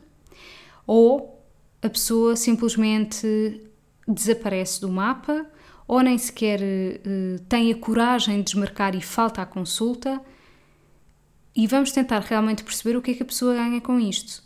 ou 0.86 1.44
a 1.82 1.90
pessoa 1.90 2.36
simplesmente 2.36 3.62
desaparece 4.08 4.82
do 4.82 4.90
mapa, 4.90 5.46
ou 5.88 6.02
nem 6.02 6.18
sequer 6.18 6.62
uh, 6.62 7.40
tem 7.50 7.72
a 7.72 7.76
coragem 7.76 8.38
de 8.38 8.44
desmarcar 8.44 8.96
e 8.96 9.02
falta 9.02 9.42
a 9.42 9.46
consulta. 9.46 10.22
E 11.54 11.68
vamos 11.68 11.92
tentar 11.92 12.20
realmente 12.20 12.64
perceber 12.64 12.96
o 12.96 13.02
que 13.02 13.12
é 13.12 13.14
que 13.14 13.24
a 13.24 13.26
pessoa 13.26 13.56
ganha 13.56 13.82
com 13.82 14.00
isto. 14.00 14.42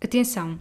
Atenção, 0.00 0.58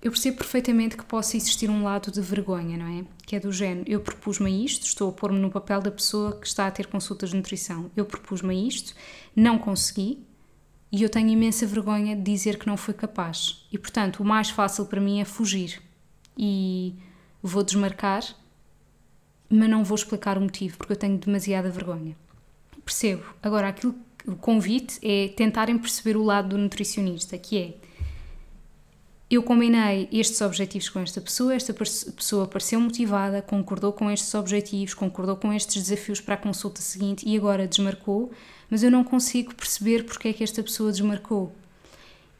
eu 0.00 0.10
percebo 0.10 0.38
perfeitamente 0.38 0.96
que 0.96 1.04
possa 1.04 1.36
existir 1.36 1.68
um 1.68 1.82
lado 1.82 2.10
de 2.10 2.20
vergonha, 2.20 2.76
não 2.76 2.86
é? 2.86 3.04
Que 3.34 3.38
é 3.38 3.40
do 3.40 3.50
género, 3.50 3.90
eu 3.90 3.98
propus-me 3.98 4.46
a 4.46 4.64
isto, 4.64 4.86
estou 4.86 5.10
a 5.10 5.12
pôr-me 5.12 5.40
no 5.40 5.50
papel 5.50 5.80
da 5.80 5.90
pessoa 5.90 6.38
que 6.38 6.46
está 6.46 6.68
a 6.68 6.70
ter 6.70 6.86
consultas 6.86 7.30
de 7.30 7.36
nutrição. 7.36 7.90
Eu 7.96 8.04
propus-me 8.04 8.54
a 8.54 8.68
isto, 8.68 8.94
não 9.34 9.58
consegui 9.58 10.24
e 10.92 11.02
eu 11.02 11.08
tenho 11.08 11.30
imensa 11.30 11.66
vergonha 11.66 12.14
de 12.14 12.22
dizer 12.22 12.60
que 12.60 12.66
não 12.68 12.76
fui 12.76 12.94
capaz. 12.94 13.66
E 13.72 13.76
portanto, 13.76 14.20
o 14.20 14.24
mais 14.24 14.50
fácil 14.50 14.86
para 14.86 15.00
mim 15.00 15.20
é 15.20 15.24
fugir 15.24 15.82
e 16.38 16.94
vou 17.42 17.64
desmarcar, 17.64 18.22
mas 19.50 19.68
não 19.68 19.82
vou 19.82 19.96
explicar 19.96 20.38
o 20.38 20.40
motivo 20.40 20.78
porque 20.78 20.92
eu 20.92 20.96
tenho 20.96 21.18
demasiada 21.18 21.68
vergonha. 21.70 22.16
Percebo. 22.84 23.24
Agora, 23.42 23.66
aquilo, 23.66 23.96
o 24.28 24.36
convite 24.36 25.00
é 25.02 25.26
tentarem 25.26 25.76
perceber 25.76 26.16
o 26.16 26.22
lado 26.22 26.50
do 26.50 26.58
nutricionista, 26.58 27.36
que 27.36 27.58
é 27.58 27.74
Eu 29.30 29.42
combinei 29.42 30.08
estes 30.12 30.40
objetivos 30.42 30.88
com 30.88 31.00
esta 31.00 31.20
pessoa, 31.20 31.54
esta 31.54 31.72
pessoa 31.72 32.46
pareceu 32.46 32.78
motivada, 32.78 33.40
concordou 33.40 33.92
com 33.92 34.10
estes 34.10 34.34
objetivos, 34.34 34.92
concordou 34.92 35.36
com 35.36 35.52
estes 35.52 35.82
desafios 35.82 36.20
para 36.20 36.34
a 36.34 36.38
consulta 36.38 36.82
seguinte 36.82 37.26
e 37.26 37.36
agora 37.36 37.66
desmarcou, 37.66 38.30
mas 38.68 38.82
eu 38.82 38.90
não 38.90 39.02
consigo 39.02 39.54
perceber 39.54 40.04
porque 40.04 40.28
é 40.28 40.32
que 40.32 40.44
esta 40.44 40.62
pessoa 40.62 40.92
desmarcou. 40.92 41.52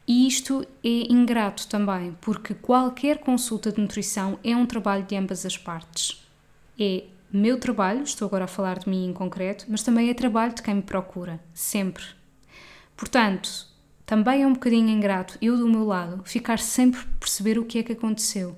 E 0.07 0.27
isto 0.27 0.61
é 0.83 1.11
ingrato 1.11 1.67
também, 1.67 2.15
porque 2.21 2.53
qualquer 2.53 3.17
consulta 3.17 3.71
de 3.71 3.81
nutrição 3.81 4.37
é 4.43 4.55
um 4.55 4.65
trabalho 4.65 5.03
de 5.03 5.15
ambas 5.15 5.43
as 5.45 5.57
partes. 5.57 6.23
É 6.79 7.05
meu 7.33 7.59
trabalho, 7.59 8.03
estou 8.03 8.27
agora 8.27 8.45
a 8.45 8.47
falar 8.47 8.77
de 8.77 8.87
mim 8.87 9.07
em 9.07 9.13
concreto, 9.13 9.65
mas 9.67 9.81
também 9.81 10.09
é 10.09 10.13
trabalho 10.13 10.53
de 10.53 10.61
quem 10.61 10.75
me 10.75 10.81
procura, 10.83 11.39
sempre. 11.53 12.03
Portanto, 12.95 13.67
também 14.05 14.43
é 14.43 14.47
um 14.47 14.53
bocadinho 14.53 14.89
ingrato 14.89 15.37
eu, 15.41 15.57
do 15.57 15.67
meu 15.67 15.83
lado, 15.83 16.21
ficar 16.25 16.59
sempre 16.59 16.99
a 16.99 17.19
perceber 17.19 17.57
o 17.57 17.65
que 17.65 17.79
é 17.79 17.83
que 17.83 17.93
aconteceu. 17.93 18.57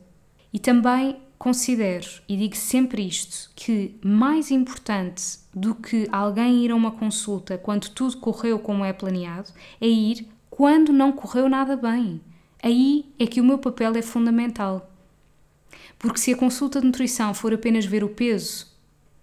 E 0.52 0.60
também 0.60 1.18
considero, 1.38 2.08
e 2.28 2.36
digo 2.36 2.56
sempre 2.56 3.08
isto, 3.08 3.52
que 3.56 3.96
mais 4.04 4.52
importante 4.52 5.40
do 5.54 5.76
que 5.76 6.08
alguém 6.12 6.66
ir 6.66 6.72
a 6.72 6.76
uma 6.76 6.92
consulta 6.92 7.58
quando 7.58 7.90
tudo 7.90 8.18
correu 8.18 8.60
como 8.60 8.84
é 8.84 8.92
planeado, 8.92 9.52
é 9.80 9.88
ir 9.88 10.28
quando 10.50 10.92
não 10.92 11.12
correu 11.12 11.48
nada 11.48 11.78
bem. 11.78 12.20
Aí 12.62 13.06
é 13.20 13.28
que 13.28 13.40
o 13.40 13.44
meu 13.44 13.60
papel 13.60 13.94
é 13.96 14.02
fundamental. 14.02 14.92
Porque 16.00 16.20
se 16.20 16.34
a 16.34 16.38
consulta 16.38 16.80
de 16.80 16.88
nutrição 16.88 17.34
for 17.34 17.54
apenas 17.54 17.86
ver 17.86 18.04
o 18.04 18.10
peso, 18.10 18.68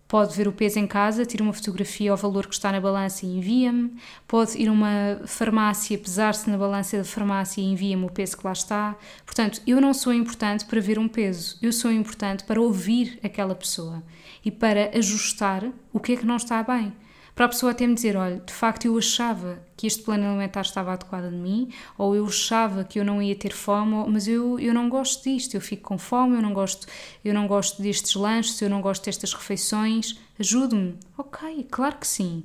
pode 0.06 0.36
ver 0.36 0.46
o 0.46 0.52
peso 0.52 0.78
em 0.78 0.86
casa, 0.86 1.24
tira 1.24 1.42
uma 1.42 1.52
fotografia 1.52 2.10
ao 2.10 2.16
valor 2.16 2.46
que 2.46 2.54
está 2.54 2.70
na 2.70 2.80
balança 2.80 3.24
e 3.24 3.38
envia-me. 3.38 3.94
Pode 4.28 4.56
ir 4.58 4.68
a 4.68 4.72
uma 4.72 5.20
farmácia, 5.26 5.98
pesar-se 5.98 6.48
na 6.48 6.58
balança 6.58 6.98
da 6.98 7.04
farmácia 7.04 7.60
e 7.60 7.64
envia-me 7.64 8.04
o 8.04 8.10
peso 8.10 8.36
que 8.36 8.46
lá 8.46 8.52
está. 8.52 8.96
Portanto, 9.24 9.60
eu 9.66 9.80
não 9.80 9.94
sou 9.94 10.12
importante 10.12 10.64
para 10.64 10.80
ver 10.80 10.98
um 10.98 11.08
peso, 11.08 11.58
eu 11.62 11.72
sou 11.72 11.90
importante 11.90 12.44
para 12.44 12.60
ouvir 12.60 13.18
aquela 13.22 13.54
pessoa 13.54 14.02
e 14.44 14.50
para 14.50 14.96
ajustar 14.96 15.64
o 15.92 15.98
que 15.98 16.12
é 16.12 16.16
que 16.16 16.26
não 16.26 16.36
está 16.36 16.62
bem 16.62 16.92
para 17.34 17.46
a 17.46 17.48
pessoa 17.48 17.72
até 17.72 17.86
me 17.86 17.94
dizer: 17.94 18.16
olha, 18.16 18.40
de 18.40 18.52
facto 18.52 18.84
eu 18.86 18.96
achava 18.96 19.62
que 19.76 19.86
este 19.86 20.02
plano 20.02 20.24
alimentar 20.24 20.60
estava 20.60 20.92
adequado 20.92 21.24
a 21.24 21.30
mim, 21.30 21.68
ou 21.98 22.14
eu 22.14 22.24
achava 22.26 22.84
que 22.84 22.98
eu 22.98 23.04
não 23.04 23.20
ia 23.20 23.34
ter 23.34 23.52
fome, 23.52 24.04
mas 24.08 24.28
eu, 24.28 24.58
eu 24.60 24.72
não 24.72 24.88
gosto 24.88 25.24
disto, 25.24 25.54
eu 25.54 25.60
fico 25.60 25.82
com 25.82 25.98
fome, 25.98 26.36
eu 26.36 26.42
não 26.42 26.52
gosto, 26.52 26.86
eu 27.24 27.34
não 27.34 27.46
gosto 27.46 27.82
destes 27.82 28.14
lanches, 28.14 28.60
eu 28.62 28.70
não 28.70 28.80
gosto 28.80 29.04
destas 29.04 29.32
refeições, 29.32 30.18
ajude-me. 30.38 30.96
Ok, 31.18 31.66
claro 31.70 31.96
que 31.96 32.06
sim. 32.06 32.44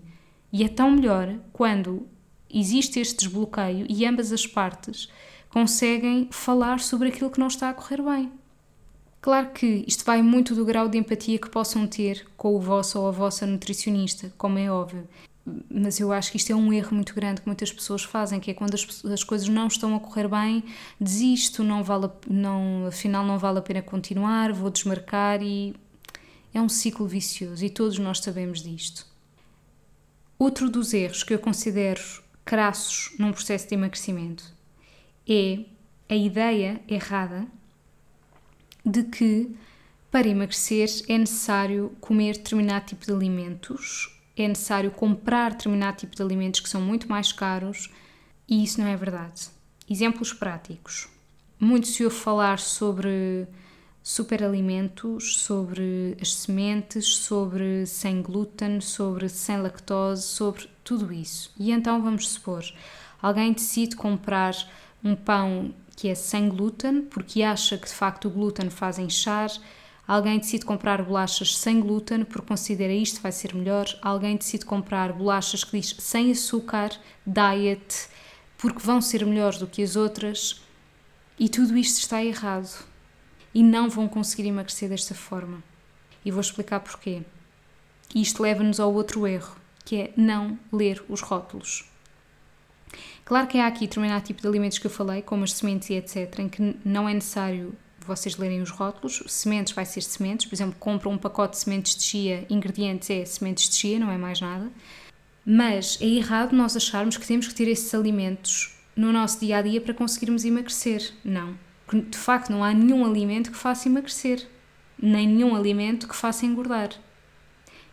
E 0.51 0.63
é 0.63 0.67
tão 0.67 0.91
melhor 0.91 1.35
quando 1.53 2.07
existe 2.49 2.99
este 2.99 3.17
desbloqueio 3.17 3.85
e 3.87 4.05
ambas 4.05 4.31
as 4.31 4.47
partes 4.47 5.07
conseguem 5.49 6.27
falar 6.31 6.79
sobre 6.79 7.09
aquilo 7.09 7.29
que 7.29 7.39
não 7.39 7.47
está 7.47 7.69
a 7.69 7.73
correr 7.73 8.01
bem. 8.01 8.31
Claro 9.21 9.49
que 9.51 9.83
isto 9.85 10.05
vai 10.05 10.21
muito 10.21 10.55
do 10.55 10.63
grau 10.63 10.87
de 10.87 10.97
empatia 10.97 11.37
que 11.37 11.49
possam 11.49 11.85
ter 11.85 12.25
com 12.37 12.55
o 12.55 12.59
vosso 12.59 12.99
ou 12.99 13.07
a 13.07 13.11
vossa 13.11 13.45
nutricionista, 13.45 14.31
como 14.37 14.57
é 14.57 14.71
óbvio. 14.71 15.07
Mas 15.69 15.99
eu 15.99 16.11
acho 16.13 16.31
que 16.31 16.37
isto 16.37 16.51
é 16.51 16.55
um 16.55 16.71
erro 16.71 16.93
muito 16.95 17.13
grande 17.13 17.41
que 17.41 17.47
muitas 17.47 17.71
pessoas 17.71 18.03
fazem, 18.03 18.39
que 18.39 18.51
é 18.51 18.53
quando 18.53 18.75
as, 18.75 19.05
as 19.05 19.23
coisas 19.23 19.49
não 19.49 19.67
estão 19.67 19.95
a 19.95 19.99
correr 19.99 20.27
bem, 20.27 20.63
desisto, 20.99 21.63
não 21.63 21.83
vale, 21.83 22.09
não, 22.29 22.85
afinal 22.87 23.25
não 23.25 23.37
vale 23.37 23.59
a 23.59 23.61
pena 23.61 23.81
continuar, 23.81 24.53
vou 24.53 24.69
desmarcar 24.69 25.41
e 25.41 25.75
é 26.53 26.61
um 26.61 26.69
ciclo 26.69 27.07
vicioso 27.07 27.65
e 27.65 27.69
todos 27.69 27.97
nós 27.99 28.19
sabemos 28.19 28.61
disto. 28.61 29.05
Outro 30.37 30.69
dos 30.69 30.93
erros 30.93 31.23
que 31.23 31.33
eu 31.33 31.39
considero 31.39 32.01
crassos 32.45 33.13
num 33.19 33.33
processo 33.33 33.67
de 33.67 33.73
emagrecimento 33.73 34.45
é 35.27 35.59
a 36.07 36.15
ideia 36.15 36.81
errada 36.87 37.45
de 38.85 39.03
que 39.03 39.55
para 40.11 40.27
emagrecer 40.27 40.89
é 41.07 41.17
necessário 41.17 41.95
comer 41.99 42.37
determinado 42.37 42.85
tipo 42.85 43.05
de 43.05 43.11
alimentos, 43.11 44.17
é 44.35 44.47
necessário 44.47 44.91
comprar 44.91 45.51
determinado 45.51 45.97
tipo 45.97 46.15
de 46.15 46.21
alimentos 46.21 46.59
que 46.59 46.69
são 46.69 46.81
muito 46.81 47.07
mais 47.07 47.31
caros 47.31 47.89
e 48.47 48.63
isso 48.63 48.79
não 48.79 48.87
é 48.87 48.95
verdade. 48.95 49.49
Exemplos 49.89 50.33
práticos. 50.33 51.07
Muito 51.59 51.87
se 51.87 52.03
ouve 52.03 52.15
falar 52.15 52.57
sobre 52.57 53.47
superalimentos, 54.01 55.37
sobre 55.39 56.17
as 56.21 56.33
sementes, 56.33 57.05
sobre 57.07 57.85
sem 57.85 58.21
glúten, 58.21 58.81
sobre 58.81 59.29
sem 59.29 59.61
lactose, 59.61 60.23
sobre 60.23 60.69
tudo 60.83 61.11
isso. 61.13 61.53
E 61.59 61.71
então 61.71 62.01
vamos 62.01 62.29
supor, 62.29 62.63
alguém 63.21 63.53
decide 63.53 63.95
comprar 63.95 64.55
um 65.03 65.15
pão 65.15 65.73
que 65.99 66.07
é 66.07 66.15
sem 66.15 66.47
glúten, 66.47 67.01
porque 67.01 67.43
acha 67.43 67.77
que 67.77 67.85
de 67.85 67.93
facto 67.93 68.29
o 68.29 68.31
glúten 68.31 68.69
faz 68.69 68.97
inchar. 68.97 69.51
Alguém 70.07 70.39
decide 70.39 70.63
comprar 70.63 71.03
bolachas 71.03 71.57
sem 71.57 71.81
glúten 71.81 72.23
porque 72.23 72.47
considera 72.47 72.93
isto 72.93 73.21
vai 73.21 73.33
ser 73.33 73.53
melhor. 73.53 73.85
Alguém 74.01 74.37
decide 74.37 74.63
comprar 74.63 75.11
bolachas 75.11 75.65
que 75.65 75.77
diz 75.77 75.93
sem 75.99 76.31
açúcar, 76.31 76.91
diet, 77.27 78.07
porque 78.57 78.79
vão 78.79 79.01
ser 79.01 79.25
melhores 79.25 79.57
do 79.57 79.67
que 79.67 79.83
as 79.83 79.97
outras. 79.97 80.61
E 81.37 81.49
tudo 81.49 81.75
isto 81.75 81.99
está 81.99 82.23
errado. 82.23 82.81
E 83.53 83.61
não 83.61 83.89
vão 83.89 84.07
conseguir 84.07 84.47
emagrecer 84.47 84.87
desta 84.87 85.13
forma. 85.13 85.61
E 86.23 86.31
vou 86.31 86.39
explicar 86.39 86.79
porquê. 86.79 87.23
Isto 88.15 88.41
leva-nos 88.41 88.79
ao 88.79 88.93
outro 88.93 89.27
erro, 89.27 89.57
que 89.83 89.97
é 89.97 90.13
não 90.15 90.57
ler 90.71 91.03
os 91.09 91.19
rótulos. 91.19 91.88
Claro 93.29 93.45
que 93.45 93.59
há 93.59 93.67
aqui 93.67 93.81
determinado 93.81 94.25
tipo 94.25 94.41
de 94.41 94.47
alimentos 94.47 94.79
que 94.79 94.87
eu 94.87 94.89
falei, 94.89 95.21
como 95.21 95.43
as 95.43 95.53
sementes 95.53 95.87
e 95.91 95.93
etc., 95.93 96.39
em 96.39 96.49
que 96.49 96.75
não 96.83 97.07
é 97.07 97.13
necessário 97.13 97.75
vocês 97.99 98.35
lerem 98.35 98.59
os 98.59 98.71
rótulos. 98.71 99.21
Sementes 99.27 99.71
vai 99.71 99.85
ser 99.85 100.01
sementes, 100.01 100.47
por 100.47 100.55
exemplo, 100.55 100.75
compram 100.79 101.11
um 101.11 101.17
pacote 101.19 101.51
de 101.51 101.59
sementes 101.59 101.95
de 101.95 102.01
chia, 102.01 102.47
ingredientes 102.49 103.07
é 103.11 103.23
sementes 103.25 103.69
de 103.69 103.75
chia, 103.75 103.99
não 103.99 104.09
é 104.09 104.17
mais 104.17 104.41
nada. 104.41 104.71
Mas 105.45 105.99
é 106.01 106.07
errado 106.07 106.55
nós 106.55 106.75
acharmos 106.75 107.17
que 107.17 107.27
temos 107.27 107.47
que 107.47 107.53
ter 107.53 107.67
esses 107.67 107.93
alimentos 107.93 108.75
no 108.95 109.13
nosso 109.13 109.39
dia 109.41 109.57
a 109.57 109.61
dia 109.61 109.79
para 109.79 109.93
conseguirmos 109.93 110.43
emagrecer. 110.43 111.13
Não. 111.23 111.55
De 112.09 112.17
facto, 112.17 112.49
não 112.51 112.63
há 112.63 112.73
nenhum 112.73 113.05
alimento 113.05 113.51
que 113.51 113.57
faça 113.57 113.87
emagrecer, 113.87 114.47
nem 114.99 115.27
nenhum 115.27 115.55
alimento 115.55 116.07
que 116.07 116.15
faça 116.15 116.47
engordar. 116.47 116.89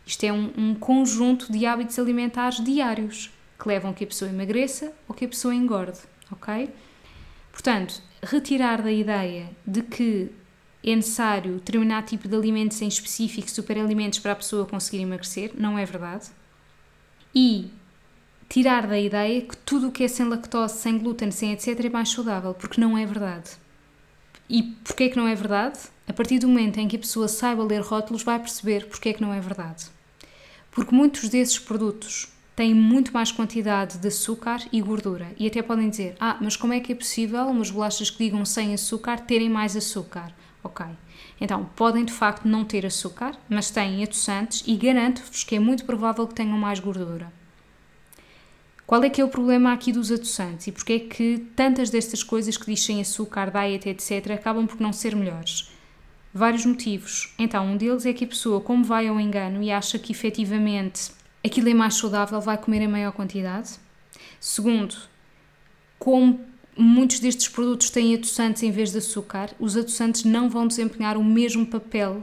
Isto 0.06 0.24
é 0.24 0.32
um, 0.32 0.50
um 0.56 0.74
conjunto 0.74 1.52
de 1.52 1.66
hábitos 1.66 1.98
alimentares 1.98 2.64
diários 2.64 3.35
que 3.58 3.68
levam 3.68 3.90
a 3.90 3.94
que 3.94 4.04
a 4.04 4.06
pessoa 4.06 4.30
emagreça 4.30 4.92
ou 5.08 5.14
que 5.14 5.24
a 5.24 5.28
pessoa 5.28 5.54
engorde, 5.54 5.98
ok? 6.30 6.70
Portanto, 7.52 8.02
retirar 8.22 8.82
da 8.82 8.92
ideia 8.92 9.50
de 9.66 9.82
que 9.82 10.30
é 10.84 10.94
necessário 10.94 11.54
determinado 11.54 12.06
tipo 12.06 12.28
de 12.28 12.36
alimentos 12.36 12.80
em 12.80 12.88
específico, 12.88 13.50
superalimentos, 13.50 14.18
para 14.18 14.32
a 14.32 14.36
pessoa 14.36 14.66
conseguir 14.66 15.02
emagrecer, 15.02 15.52
não 15.56 15.78
é 15.78 15.84
verdade. 15.84 16.26
E 17.34 17.70
tirar 18.48 18.86
da 18.86 18.98
ideia 18.98 19.40
que 19.40 19.56
tudo 19.56 19.88
o 19.88 19.92
que 19.92 20.04
é 20.04 20.08
sem 20.08 20.28
lactose, 20.28 20.78
sem 20.78 20.98
glúten, 20.98 21.30
sem 21.30 21.52
etc. 21.52 21.84
é 21.84 21.90
mais 21.90 22.10
saudável, 22.10 22.54
porque 22.54 22.80
não 22.80 22.96
é 22.96 23.04
verdade. 23.04 23.50
E 24.48 24.62
porquê 24.62 25.08
que 25.08 25.16
não 25.16 25.26
é 25.26 25.34
verdade? 25.34 25.78
A 26.06 26.12
partir 26.12 26.38
do 26.38 26.46
momento 26.46 26.78
em 26.78 26.86
que 26.86 26.96
a 26.96 27.00
pessoa 27.00 27.26
saiba 27.26 27.64
ler 27.64 27.80
rótulos, 27.80 28.22
vai 28.22 28.38
perceber 28.38 28.86
porquê 28.86 29.12
que 29.12 29.20
não 29.20 29.34
é 29.34 29.40
verdade. 29.40 29.86
Porque 30.70 30.94
muitos 30.94 31.28
desses 31.28 31.58
produtos 31.58 32.28
têm 32.56 32.74
muito 32.74 33.12
mais 33.12 33.30
quantidade 33.30 33.98
de 33.98 34.08
açúcar 34.08 34.62
e 34.72 34.80
gordura. 34.80 35.28
E 35.38 35.46
até 35.46 35.62
podem 35.62 35.90
dizer: 35.90 36.16
Ah, 36.18 36.38
mas 36.40 36.56
como 36.56 36.72
é 36.72 36.80
que 36.80 36.90
é 36.90 36.94
possível 36.94 37.46
umas 37.46 37.70
bolachas 37.70 38.08
que 38.08 38.24
digam 38.24 38.44
sem 38.46 38.72
açúcar 38.72 39.20
terem 39.20 39.50
mais 39.50 39.76
açúcar? 39.76 40.34
Ok. 40.64 40.86
Então, 41.38 41.68
podem 41.76 42.04
de 42.04 42.12
facto 42.12 42.48
não 42.48 42.64
ter 42.64 42.86
açúcar, 42.86 43.36
mas 43.48 43.70
têm 43.70 44.02
adoçantes 44.02 44.64
e 44.66 44.74
garanto-vos 44.74 45.44
que 45.44 45.54
é 45.54 45.60
muito 45.60 45.84
provável 45.84 46.26
que 46.26 46.34
tenham 46.34 46.56
mais 46.56 46.80
gordura. 46.80 47.30
Qual 48.86 49.02
é 49.02 49.10
que 49.10 49.20
é 49.20 49.24
o 49.24 49.28
problema 49.28 49.72
aqui 49.72 49.92
dos 49.92 50.10
adoçantes 50.10 50.68
e 50.68 50.72
porque 50.72 50.92
é 50.92 50.98
que 51.00 51.44
tantas 51.54 51.90
destas 51.90 52.22
coisas 52.22 52.56
que 52.56 52.72
dizem 52.72 53.00
açúcar, 53.00 53.50
diet, 53.50 53.88
etc., 53.88 54.30
acabam 54.30 54.66
por 54.66 54.80
não 54.80 54.92
ser 54.92 55.14
melhores? 55.14 55.72
Vários 56.32 56.64
motivos. 56.64 57.34
Então, 57.38 57.66
um 57.66 57.76
deles 57.76 58.06
é 58.06 58.12
que 58.12 58.24
a 58.24 58.28
pessoa, 58.28 58.60
como 58.60 58.84
vai 58.84 59.08
ao 59.08 59.18
engano 59.20 59.62
e 59.62 59.70
acha 59.72 59.98
que 59.98 60.12
efetivamente 60.12 61.10
aquilo 61.46 61.68
é 61.68 61.74
mais 61.74 61.94
saudável, 61.94 62.40
vai 62.40 62.58
comer 62.58 62.82
em 62.82 62.88
maior 62.88 63.12
quantidade. 63.12 63.70
Segundo, 64.40 64.96
como 65.98 66.40
muitos 66.76 67.20
destes 67.20 67.48
produtos 67.48 67.90
têm 67.90 68.14
adoçantes 68.14 68.62
em 68.62 68.70
vez 68.70 68.92
de 68.92 68.98
açúcar, 68.98 69.50
os 69.58 69.76
adoçantes 69.76 70.24
não 70.24 70.48
vão 70.50 70.66
desempenhar 70.66 71.16
o 71.16 71.24
mesmo 71.24 71.66
papel 71.66 72.22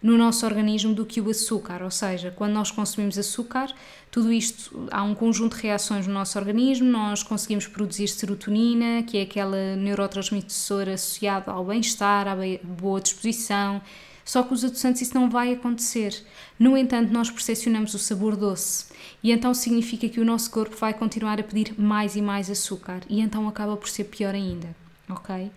no 0.00 0.16
nosso 0.16 0.46
organismo 0.46 0.94
do 0.94 1.04
que 1.04 1.20
o 1.20 1.28
açúcar, 1.28 1.82
ou 1.82 1.90
seja, 1.90 2.30
quando 2.30 2.52
nós 2.52 2.70
consumimos 2.70 3.18
açúcar, 3.18 3.74
tudo 4.12 4.32
isto 4.32 4.86
há 4.92 5.02
um 5.02 5.12
conjunto 5.12 5.56
de 5.56 5.62
reações 5.62 6.06
no 6.06 6.14
nosso 6.14 6.38
organismo, 6.38 6.88
nós 6.88 7.24
conseguimos 7.24 7.66
produzir 7.66 8.06
serotonina, 8.06 9.02
que 9.02 9.18
é 9.18 9.22
aquela 9.22 9.74
neurotransmissora 9.74 10.94
associada 10.94 11.50
ao 11.50 11.64
bem-estar, 11.64 12.28
à 12.28 12.36
boa 12.62 13.00
disposição, 13.00 13.82
só 14.28 14.42
que 14.42 14.52
os 14.52 14.62
adoçantes 14.62 15.00
isso 15.00 15.14
não 15.14 15.30
vai 15.30 15.54
acontecer. 15.54 16.22
No 16.58 16.76
entanto, 16.76 17.10
nós 17.10 17.30
percepcionamos 17.30 17.94
o 17.94 17.98
sabor 17.98 18.36
doce 18.36 18.84
e 19.22 19.32
então 19.32 19.54
significa 19.54 20.06
que 20.06 20.20
o 20.20 20.24
nosso 20.24 20.50
corpo 20.50 20.76
vai 20.76 20.92
continuar 20.92 21.40
a 21.40 21.42
pedir 21.42 21.74
mais 21.80 22.14
e 22.14 22.20
mais 22.20 22.50
açúcar 22.50 23.00
e 23.08 23.22
então 23.22 23.48
acaba 23.48 23.74
por 23.74 23.88
ser 23.88 24.04
pior 24.04 24.34
ainda, 24.34 24.76
ok? 25.08 25.50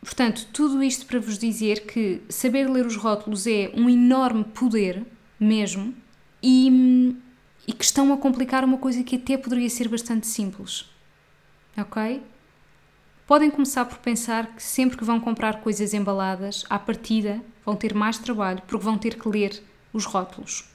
Portanto, 0.00 0.46
tudo 0.52 0.84
isto 0.84 1.04
para 1.04 1.18
vos 1.18 1.36
dizer 1.36 1.84
que 1.84 2.22
saber 2.28 2.70
ler 2.70 2.86
os 2.86 2.94
rótulos 2.94 3.44
é 3.48 3.72
um 3.74 3.90
enorme 3.90 4.44
poder, 4.44 5.04
mesmo, 5.38 5.92
e, 6.40 7.16
e 7.66 7.72
que 7.72 7.84
estão 7.84 8.12
a 8.12 8.16
complicar 8.16 8.64
uma 8.64 8.78
coisa 8.78 9.02
que 9.02 9.16
até 9.16 9.36
poderia 9.36 9.68
ser 9.68 9.88
bastante 9.88 10.28
simples. 10.28 10.88
Ok? 11.76 12.22
Podem 13.26 13.50
começar 13.50 13.84
por 13.84 13.98
pensar 13.98 14.54
que 14.54 14.62
sempre 14.62 14.96
que 14.96 15.04
vão 15.04 15.18
comprar 15.18 15.60
coisas 15.60 15.92
embaladas, 15.92 16.64
à 16.70 16.78
partida, 16.78 17.42
vão 17.64 17.76
ter 17.76 17.94
mais 17.94 18.18
trabalho 18.18 18.62
porque 18.66 18.84
vão 18.84 18.98
ter 18.98 19.16
que 19.18 19.28
ler 19.28 19.62
os 19.92 20.04
rótulos. 20.04 20.68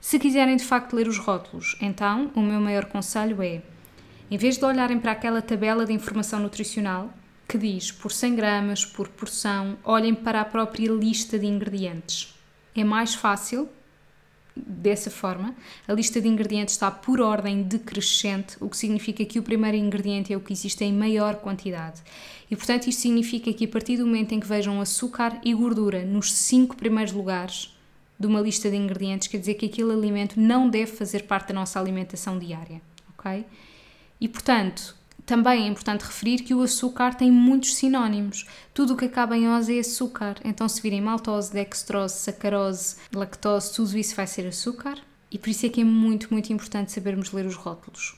Se 0.00 0.18
quiserem 0.18 0.56
de 0.56 0.64
facto 0.64 0.94
ler 0.94 1.08
os 1.08 1.18
rótulos, 1.18 1.76
então 1.80 2.30
o 2.34 2.40
meu 2.40 2.60
maior 2.60 2.84
conselho 2.86 3.42
é, 3.42 3.62
em 4.30 4.36
vez 4.36 4.56
de 4.56 4.64
olharem 4.64 4.98
para 4.98 5.12
aquela 5.12 5.42
tabela 5.42 5.84
de 5.84 5.92
informação 5.92 6.40
nutricional 6.40 7.12
que 7.48 7.58
diz 7.58 7.92
por 7.92 8.10
100 8.10 8.34
gramas, 8.34 8.84
por 8.84 9.08
porção, 9.08 9.78
olhem 9.84 10.14
para 10.14 10.40
a 10.40 10.44
própria 10.44 10.90
lista 10.90 11.38
de 11.38 11.46
ingredientes. 11.46 12.34
É 12.74 12.82
mais 12.82 13.14
fácil 13.14 13.68
dessa 14.56 15.10
forma. 15.10 15.54
A 15.86 15.92
lista 15.92 16.20
de 16.20 16.28
ingredientes 16.28 16.74
está 16.74 16.90
por 16.90 17.20
ordem 17.20 17.62
decrescente, 17.62 18.56
o 18.60 18.68
que 18.68 18.76
significa 18.76 19.24
que 19.24 19.38
o 19.38 19.42
primeiro 19.42 19.76
ingrediente 19.76 20.32
é 20.32 20.36
o 20.36 20.40
que 20.40 20.52
existe 20.52 20.84
em 20.84 20.92
maior 20.92 21.36
quantidade. 21.36 22.00
E 22.50 22.56
portanto, 22.56 22.88
isto 22.88 23.02
significa 23.02 23.52
que 23.52 23.64
a 23.64 23.68
partir 23.68 23.98
do 23.98 24.06
momento 24.06 24.32
em 24.32 24.40
que 24.40 24.46
vejam 24.46 24.80
açúcar 24.80 25.38
e 25.44 25.52
gordura 25.52 26.04
nos 26.04 26.32
cinco 26.32 26.76
primeiros 26.76 27.12
lugares 27.12 27.76
de 28.18 28.26
uma 28.26 28.40
lista 28.40 28.70
de 28.70 28.76
ingredientes, 28.76 29.28
quer 29.28 29.38
dizer 29.38 29.54
que 29.54 29.66
aquele 29.66 29.92
alimento 29.92 30.40
não 30.40 30.70
deve 30.70 30.92
fazer 30.92 31.24
parte 31.24 31.48
da 31.48 31.54
nossa 31.54 31.78
alimentação 31.78 32.38
diária, 32.38 32.80
ok? 33.18 33.44
E 34.18 34.26
portanto, 34.26 34.95
também 35.26 35.64
é 35.64 35.66
importante 35.66 36.04
referir 36.04 36.38
que 36.38 36.54
o 36.54 36.62
açúcar 36.62 37.14
tem 37.14 37.32
muitos 37.32 37.74
sinónimos. 37.74 38.46
Tudo 38.72 38.94
o 38.94 38.96
que 38.96 39.06
acaba 39.06 39.36
em 39.36 39.48
ose 39.48 39.76
é 39.76 39.80
açúcar. 39.80 40.36
Então, 40.44 40.68
se 40.68 40.80
virem 40.80 41.00
maltose, 41.00 41.52
dextrose, 41.52 42.14
sacarose, 42.14 42.96
lactose, 43.12 43.74
tudo 43.74 43.98
isso 43.98 44.14
vai 44.14 44.28
ser 44.28 44.46
açúcar. 44.46 44.96
E 45.30 45.36
por 45.36 45.50
isso 45.50 45.66
é 45.66 45.68
que 45.68 45.80
é 45.80 45.84
muito, 45.84 46.28
muito 46.30 46.52
importante 46.52 46.92
sabermos 46.92 47.32
ler 47.32 47.44
os 47.44 47.56
rótulos. 47.56 48.14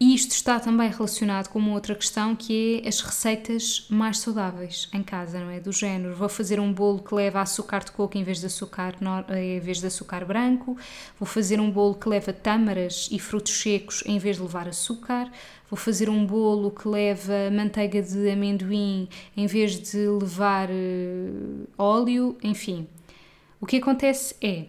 E 0.00 0.12
isto 0.12 0.32
está 0.32 0.58
também 0.58 0.90
relacionado 0.90 1.48
com 1.48 1.58
uma 1.58 1.72
outra 1.72 1.94
questão 1.94 2.34
que 2.34 2.82
é 2.84 2.88
as 2.88 3.00
receitas 3.00 3.86
mais 3.88 4.18
saudáveis 4.18 4.88
em 4.92 5.04
casa, 5.04 5.38
não 5.38 5.50
é? 5.50 5.60
Do 5.60 5.70
género, 5.70 6.16
vou 6.16 6.28
fazer 6.28 6.58
um 6.58 6.72
bolo 6.72 6.98
que 6.98 7.14
leva 7.14 7.40
açúcar 7.40 7.84
de 7.84 7.92
coco 7.92 8.18
em 8.18 8.24
vez 8.24 8.40
de 8.40 8.46
açúcar, 8.46 8.96
em 9.30 9.60
vez 9.60 9.80
de 9.80 9.86
açúcar 9.86 10.24
branco, 10.24 10.76
vou 11.18 11.26
fazer 11.26 11.60
um 11.60 11.70
bolo 11.70 11.94
que 11.94 12.08
leva 12.08 12.32
tâmaras 12.32 13.08
e 13.12 13.20
frutos 13.20 13.52
secos 13.52 14.02
em 14.04 14.18
vez 14.18 14.36
de 14.36 14.42
levar 14.42 14.66
açúcar, 14.66 15.30
vou 15.70 15.78
fazer 15.78 16.10
um 16.10 16.26
bolo 16.26 16.72
que 16.72 16.88
leva 16.88 17.48
manteiga 17.52 18.02
de 18.02 18.28
amendoim 18.28 19.08
em 19.36 19.46
vez 19.46 19.78
de 19.78 20.08
levar 20.08 20.68
uh, 20.70 21.68
óleo, 21.78 22.36
enfim. 22.42 22.88
O 23.60 23.66
que 23.66 23.76
acontece 23.76 24.34
é 24.42 24.66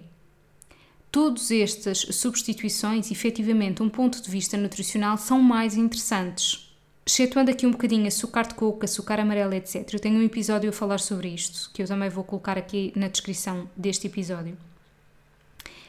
todas 1.16 1.50
estas 1.50 2.00
substituições, 2.00 3.10
efetivamente, 3.10 3.82
um 3.82 3.88
ponto 3.88 4.22
de 4.22 4.30
vista 4.30 4.58
nutricional, 4.58 5.18
são 5.18 5.42
mais 5.42 5.78
interessantes. 5.78 6.76
Excetuando 7.06 7.50
aqui 7.50 7.66
um 7.66 7.72
bocadinho 7.72 8.06
açúcar 8.06 8.46
de 8.46 8.54
coco, 8.54 8.84
açúcar 8.84 9.22
amarelo, 9.22 9.54
etc. 9.54 9.94
Eu 9.94 10.00
tenho 10.02 10.20
um 10.20 10.24
episódio 10.24 10.70
a 10.70 10.74
falar 10.74 11.00
sobre 11.00 11.30
isto, 11.30 11.72
que 11.74 11.82
eu 11.82 11.88
também 11.88 12.10
vou 12.10 12.26
colocar 12.26 12.58
aqui 12.58 12.92
na 12.98 13.08
descrição 13.08 13.70
deste 13.78 14.08
episódio. 14.08 14.58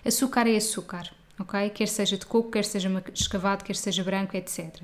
Açúcar 0.04 0.46
é 0.46 0.54
açúcar, 0.54 1.12
ok? 1.40 1.70
Quer 1.70 1.88
seja 1.88 2.16
de 2.16 2.24
coco, 2.24 2.52
quer 2.52 2.64
seja 2.64 2.88
escavado, 3.12 3.64
quer 3.64 3.74
seja 3.74 4.04
branco, 4.04 4.36
etc. 4.36 4.80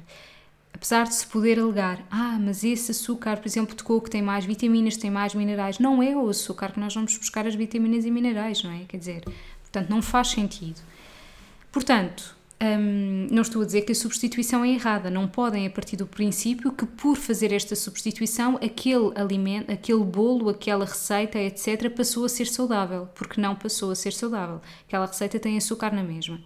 Apesar 0.72 1.04
de 1.04 1.14
se 1.14 1.26
poder 1.28 1.60
alegar, 1.60 2.04
ah, 2.10 2.36
mas 2.40 2.64
esse 2.64 2.90
açúcar, 2.90 3.36
por 3.36 3.46
exemplo, 3.46 3.76
de 3.76 3.84
coco 3.84 4.10
tem 4.10 4.22
mais 4.22 4.44
vitaminas, 4.44 4.96
tem 4.96 5.08
mais 5.08 5.36
minerais, 5.36 5.78
não 5.78 6.02
é 6.02 6.16
o 6.16 6.28
açúcar 6.28 6.72
que 6.72 6.80
nós 6.80 6.92
vamos 6.92 7.16
buscar 7.16 7.46
as 7.46 7.54
vitaminas 7.54 8.04
e 8.04 8.10
minerais, 8.10 8.64
não 8.64 8.72
é? 8.72 8.80
Quer 8.88 8.96
dizer, 8.96 9.24
Portanto, 9.72 9.88
não 9.88 10.02
faz 10.02 10.28
sentido. 10.28 10.80
Portanto, 11.72 12.36
hum, 12.60 13.26
não 13.30 13.40
estou 13.40 13.62
a 13.62 13.64
dizer 13.64 13.80
que 13.82 13.92
a 13.92 13.94
substituição 13.94 14.62
é 14.62 14.68
errada. 14.68 15.10
Não 15.10 15.26
podem, 15.26 15.66
a 15.66 15.70
partir 15.70 15.96
do 15.96 16.06
princípio 16.06 16.70
que, 16.70 16.84
por 16.84 17.16
fazer 17.16 17.54
esta 17.54 17.74
substituição, 17.74 18.56
aquele 18.56 19.10
alimento, 19.14 19.72
aquele 19.72 20.04
bolo, 20.04 20.50
aquela 20.50 20.84
receita, 20.84 21.38
etc., 21.38 21.88
passou 21.88 22.26
a 22.26 22.28
ser 22.28 22.46
saudável. 22.46 23.08
Porque 23.14 23.40
não 23.40 23.56
passou 23.56 23.90
a 23.90 23.94
ser 23.94 24.12
saudável. 24.12 24.60
Aquela 24.86 25.06
receita 25.06 25.40
tem 25.40 25.56
açúcar 25.56 25.90
na 25.94 26.02
mesma. 26.02 26.38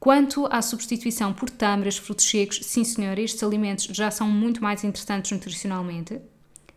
Quanto 0.00 0.46
à 0.50 0.60
substituição 0.60 1.32
por 1.32 1.48
tâmaras, 1.48 1.96
frutos 1.96 2.28
secos, 2.28 2.60
sim 2.64 2.82
senhor, 2.82 3.18
estes 3.18 3.42
alimentos 3.42 3.84
já 3.84 4.10
são 4.10 4.28
muito 4.28 4.62
mais 4.62 4.82
interessantes 4.82 5.30
nutricionalmente, 5.30 6.20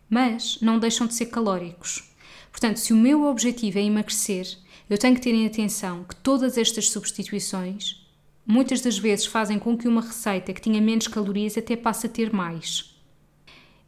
mas 0.08 0.58
não 0.60 0.78
deixam 0.78 1.06
de 1.08 1.14
ser 1.14 1.26
calóricos. 1.26 2.12
Portanto, 2.50 2.78
se 2.78 2.92
o 2.92 2.96
meu 2.96 3.24
objetivo 3.24 3.78
é 3.78 3.82
emagrecer, 3.82 4.46
eu 4.92 4.98
tenho 4.98 5.14
que 5.14 5.22
ter 5.22 5.32
em 5.32 5.46
atenção 5.46 6.04
que 6.04 6.14
todas 6.16 6.58
estas 6.58 6.90
substituições 6.90 8.06
muitas 8.46 8.82
das 8.82 8.98
vezes 8.98 9.24
fazem 9.24 9.58
com 9.58 9.74
que 9.74 9.88
uma 9.88 10.02
receita 10.02 10.52
que 10.52 10.60
tinha 10.60 10.82
menos 10.82 11.08
calorias 11.08 11.56
até 11.56 11.74
passe 11.74 12.06
a 12.06 12.10
ter 12.10 12.30
mais. 12.30 12.94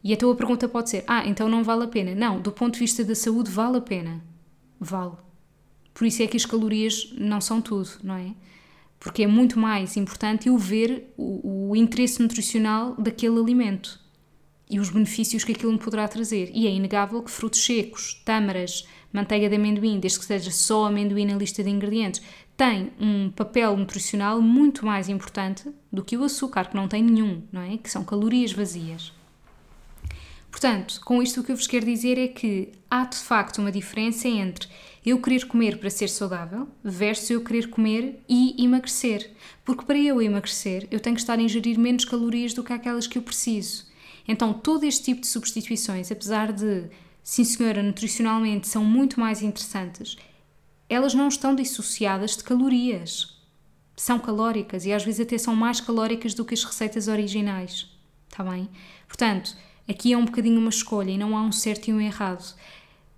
E 0.03 0.11
a 0.13 0.17
pergunta 0.17 0.67
pode 0.67 0.89
ser: 0.89 1.03
ah, 1.05 1.23
então 1.27 1.47
não 1.47 1.63
vale 1.63 1.83
a 1.83 1.87
pena? 1.87 2.15
Não, 2.15 2.41
do 2.41 2.51
ponto 2.51 2.73
de 2.73 2.79
vista 2.79 3.03
da 3.03 3.13
saúde, 3.13 3.51
vale 3.51 3.77
a 3.77 3.81
pena. 3.81 4.23
Vale. 4.79 5.13
Por 5.93 6.07
isso 6.07 6.23
é 6.23 6.27
que 6.27 6.37
as 6.37 6.45
calorias 6.45 7.13
não 7.15 7.39
são 7.39 7.61
tudo, 7.61 7.89
não 8.03 8.15
é? 8.15 8.33
Porque 8.99 9.21
é 9.21 9.27
muito 9.27 9.59
mais 9.59 9.95
importante 9.97 10.47
eu 10.47 10.57
ver 10.57 11.13
o, 11.15 11.69
o 11.69 11.75
interesse 11.75 12.19
nutricional 12.19 12.95
daquele 12.95 13.39
alimento 13.39 13.99
e 14.69 14.79
os 14.79 14.89
benefícios 14.89 15.43
que 15.43 15.51
aquilo 15.51 15.71
me 15.71 15.77
poderá 15.77 16.07
trazer. 16.07 16.49
E 16.53 16.67
é 16.67 16.71
inegável 16.71 17.21
que 17.21 17.31
frutos 17.31 17.63
secos, 17.63 18.21
tâmaras, 18.25 18.87
manteiga 19.11 19.47
de 19.47 19.55
amendoim, 19.55 19.99
desde 19.99 20.19
que 20.19 20.25
seja 20.25 20.51
só 20.51 20.85
amendoim 20.85 21.25
na 21.25 21.35
lista 21.35 21.63
de 21.63 21.69
ingredientes, 21.69 22.21
tem 22.57 22.91
um 22.99 23.29
papel 23.29 23.75
nutricional 23.75 24.41
muito 24.41 24.85
mais 24.85 25.09
importante 25.09 25.69
do 25.91 26.03
que 26.03 26.17
o 26.17 26.23
açúcar, 26.23 26.69
que 26.69 26.75
não 26.75 26.87
tem 26.87 27.03
nenhum, 27.03 27.43
não 27.51 27.61
é? 27.61 27.77
Que 27.77 27.89
são 27.89 28.03
calorias 28.03 28.51
vazias. 28.51 29.13
Portanto, 30.49 31.01
com 31.03 31.21
isto 31.21 31.41
o 31.41 31.43
que 31.43 31.51
eu 31.51 31.55
vos 31.57 31.67
quero 31.67 31.85
dizer 31.85 32.17
é 32.17 32.29
que 32.29 32.71
há 32.89 33.03
de 33.03 33.17
facto 33.17 33.57
uma 33.57 33.71
diferença 33.71 34.29
entre 34.29 34.69
eu 35.05 35.21
querer 35.21 35.45
comer 35.45 35.77
para 35.77 35.89
ser 35.89 36.07
saudável 36.07 36.67
versus 36.81 37.29
eu 37.29 37.43
querer 37.43 37.69
comer 37.69 38.23
e 38.27 38.63
emagrecer. 38.63 39.31
Porque 39.65 39.83
para 39.83 39.97
eu 39.97 40.21
emagrecer, 40.21 40.87
eu 40.89 40.99
tenho 40.99 41.15
que 41.15 41.21
estar 41.21 41.37
a 41.37 41.41
ingerir 41.41 41.77
menos 41.77 42.05
calorias 42.05 42.53
do 42.53 42.63
que 42.63 42.71
aquelas 42.71 43.05
que 43.05 43.17
eu 43.17 43.21
preciso. 43.21 43.85
Então, 44.27 44.53
todo 44.53 44.83
este 44.83 45.03
tipo 45.03 45.21
de 45.21 45.27
substituições, 45.27 46.11
apesar 46.11 46.51
de 46.51 46.89
sim 47.23 47.43
senhora, 47.43 47.81
nutricionalmente 47.81 48.67
são 48.67 48.83
muito 48.83 49.19
mais 49.19 49.41
interessantes, 49.41 50.17
elas 50.89 51.13
não 51.13 51.27
estão 51.27 51.55
dissociadas 51.55 52.37
de 52.37 52.43
calorias. 52.43 53.35
São 53.95 54.19
calóricas 54.19 54.85
e 54.85 54.93
às 54.93 55.03
vezes 55.03 55.21
até 55.21 55.37
são 55.37 55.55
mais 55.55 55.79
calóricas 55.79 56.33
do 56.33 56.43
que 56.43 56.53
as 56.53 56.63
receitas 56.63 57.07
originais. 57.07 57.89
Está 58.29 58.43
bem? 58.43 58.69
Portanto, 59.07 59.55
aqui 59.87 60.13
é 60.13 60.17
um 60.17 60.25
bocadinho 60.25 60.59
uma 60.59 60.69
escolha 60.69 61.11
e 61.11 61.17
não 61.17 61.37
há 61.37 61.41
um 61.41 61.51
certo 61.51 61.87
e 61.87 61.93
um 61.93 62.01
errado. 62.01 62.55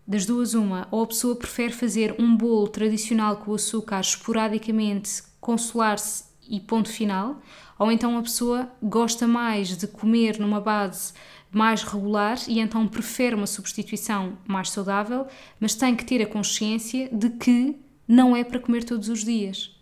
Das 0.07 0.25
duas, 0.25 0.53
uma, 0.53 0.87
ou 0.89 1.03
a 1.03 1.07
pessoa 1.07 1.35
prefere 1.35 1.73
fazer 1.73 2.15
um 2.17 2.35
bolo 2.35 2.67
tradicional 2.69 3.37
com 3.37 3.53
açúcar 3.53 3.99
esporadicamente, 3.99 5.23
consolar-se 5.41 6.23
e 6.47 6.61
ponto 6.61 6.89
final, 6.89 7.41
ou 7.77 7.91
então 7.91 8.17
a 8.17 8.21
pessoa 8.21 8.71
gosta 8.81 9.27
mais 9.27 9.77
de 9.77 9.87
comer 9.87 10.39
numa 10.39 10.59
base 10.59 11.13
mais 11.51 11.83
regular 11.83 12.37
e 12.47 12.59
então 12.59 12.87
prefere 12.87 13.35
uma 13.35 13.47
substituição 13.47 14.37
mais 14.45 14.69
saudável, 14.69 15.27
mas 15.59 15.75
tem 15.75 15.95
que 15.95 16.05
ter 16.05 16.21
a 16.21 16.27
consciência 16.27 17.09
de 17.11 17.29
que 17.29 17.75
não 18.07 18.35
é 18.35 18.43
para 18.43 18.59
comer 18.59 18.83
todos 18.83 19.09
os 19.09 19.23
dias. 19.23 19.75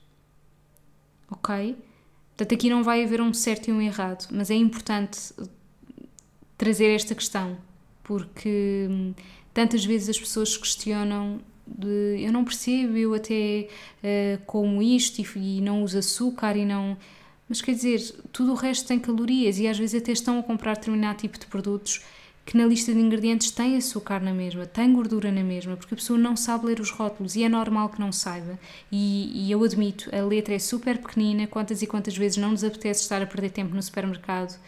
Ok? 1.30 1.76
Portanto, 2.30 2.54
aqui 2.54 2.70
não 2.70 2.84
vai 2.84 3.04
haver 3.04 3.22
um 3.22 3.34
certo 3.34 3.70
e 3.70 3.72
um 3.72 3.82
errado, 3.82 4.28
mas 4.32 4.52
é 4.52 4.56
importante 4.56 5.34
trazer 6.58 6.88
esta 6.88 7.16
questão, 7.16 7.58
porque 8.04 8.88
hum, 8.90 9.14
tantas 9.54 9.84
vezes 9.84 10.10
as 10.10 10.20
pessoas 10.20 10.56
questionam 10.58 11.40
de 11.66 12.18
eu 12.20 12.32
não 12.32 12.46
percebo, 12.46 12.96
eu 12.96 13.14
até 13.14 13.68
uh, 14.04 14.46
como 14.46 14.82
isto 14.82 15.20
e, 15.20 15.58
e 15.58 15.62
não 15.62 15.84
uso 15.84 15.98
açúcar 15.98 16.56
e 16.56 16.66
não 16.66 16.98
mas 17.48 17.62
quer 17.62 17.74
dizer, 17.74 18.00
tudo 18.32 18.52
o 18.52 18.56
resto 18.56 18.88
tem 18.88 19.00
calorias 19.00 19.60
e 19.60 19.68
às 19.68 19.78
vezes 19.78 20.02
até 20.02 20.12
estão 20.12 20.40
a 20.40 20.44
comprar 20.44 20.76
determinado 20.76 21.20
tipo 21.20 21.38
de 21.38 21.46
produtos 21.46 22.04
que 22.46 22.56
na 22.56 22.66
lista 22.66 22.94
de 22.94 23.00
ingredientes 23.00 23.50
tem 23.50 23.76
açúcar 23.76 24.22
na 24.22 24.32
mesma, 24.32 24.68
tem 24.68 24.94
gordura 24.94 25.32
na 25.32 25.44
mesma, 25.44 25.76
porque 25.76 25.96
a 25.96 25.98
pessoa 25.98 26.18
não 26.18 26.36
sabe 26.36 26.68
ler 26.68 26.80
os 26.80 26.92
rótulos 26.92 27.36
e 27.36 27.44
é 27.44 27.50
normal 27.50 27.90
que 27.90 28.00
não 28.00 28.12
saiba. 28.12 28.60
E, 28.92 29.48
e, 29.48 29.52
eu 29.52 29.64
admito, 29.64 30.16
a 30.16 30.22
letra 30.22 30.54
é 30.54 30.60
super 30.60 31.00
pequenina, 31.00 31.48
quantas 31.48 31.82
e 31.82 31.88
quantas 31.88 32.16
vezes 32.16 32.38
não 32.38 32.52
nos 32.52 32.64
apetece 32.64 33.02
estar 33.02 33.20
a 33.22 33.26
perder 33.26 33.50
tempo 33.50 33.74
no 33.74 33.82
supermercado. 33.82 34.60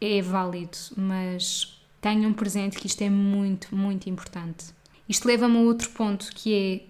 É 0.00 0.20
válido, 0.20 0.76
mas 0.96 1.80
tenham 2.00 2.32
presente 2.32 2.76
que 2.76 2.88
isto 2.88 3.02
é 3.02 3.10
muito, 3.10 3.74
muito 3.74 4.10
importante. 4.10 4.66
Isto 5.08 5.28
leva-me 5.28 5.56
a 5.56 5.60
outro 5.60 5.88
ponto 5.90 6.30
que 6.34 6.52
é 6.52 6.89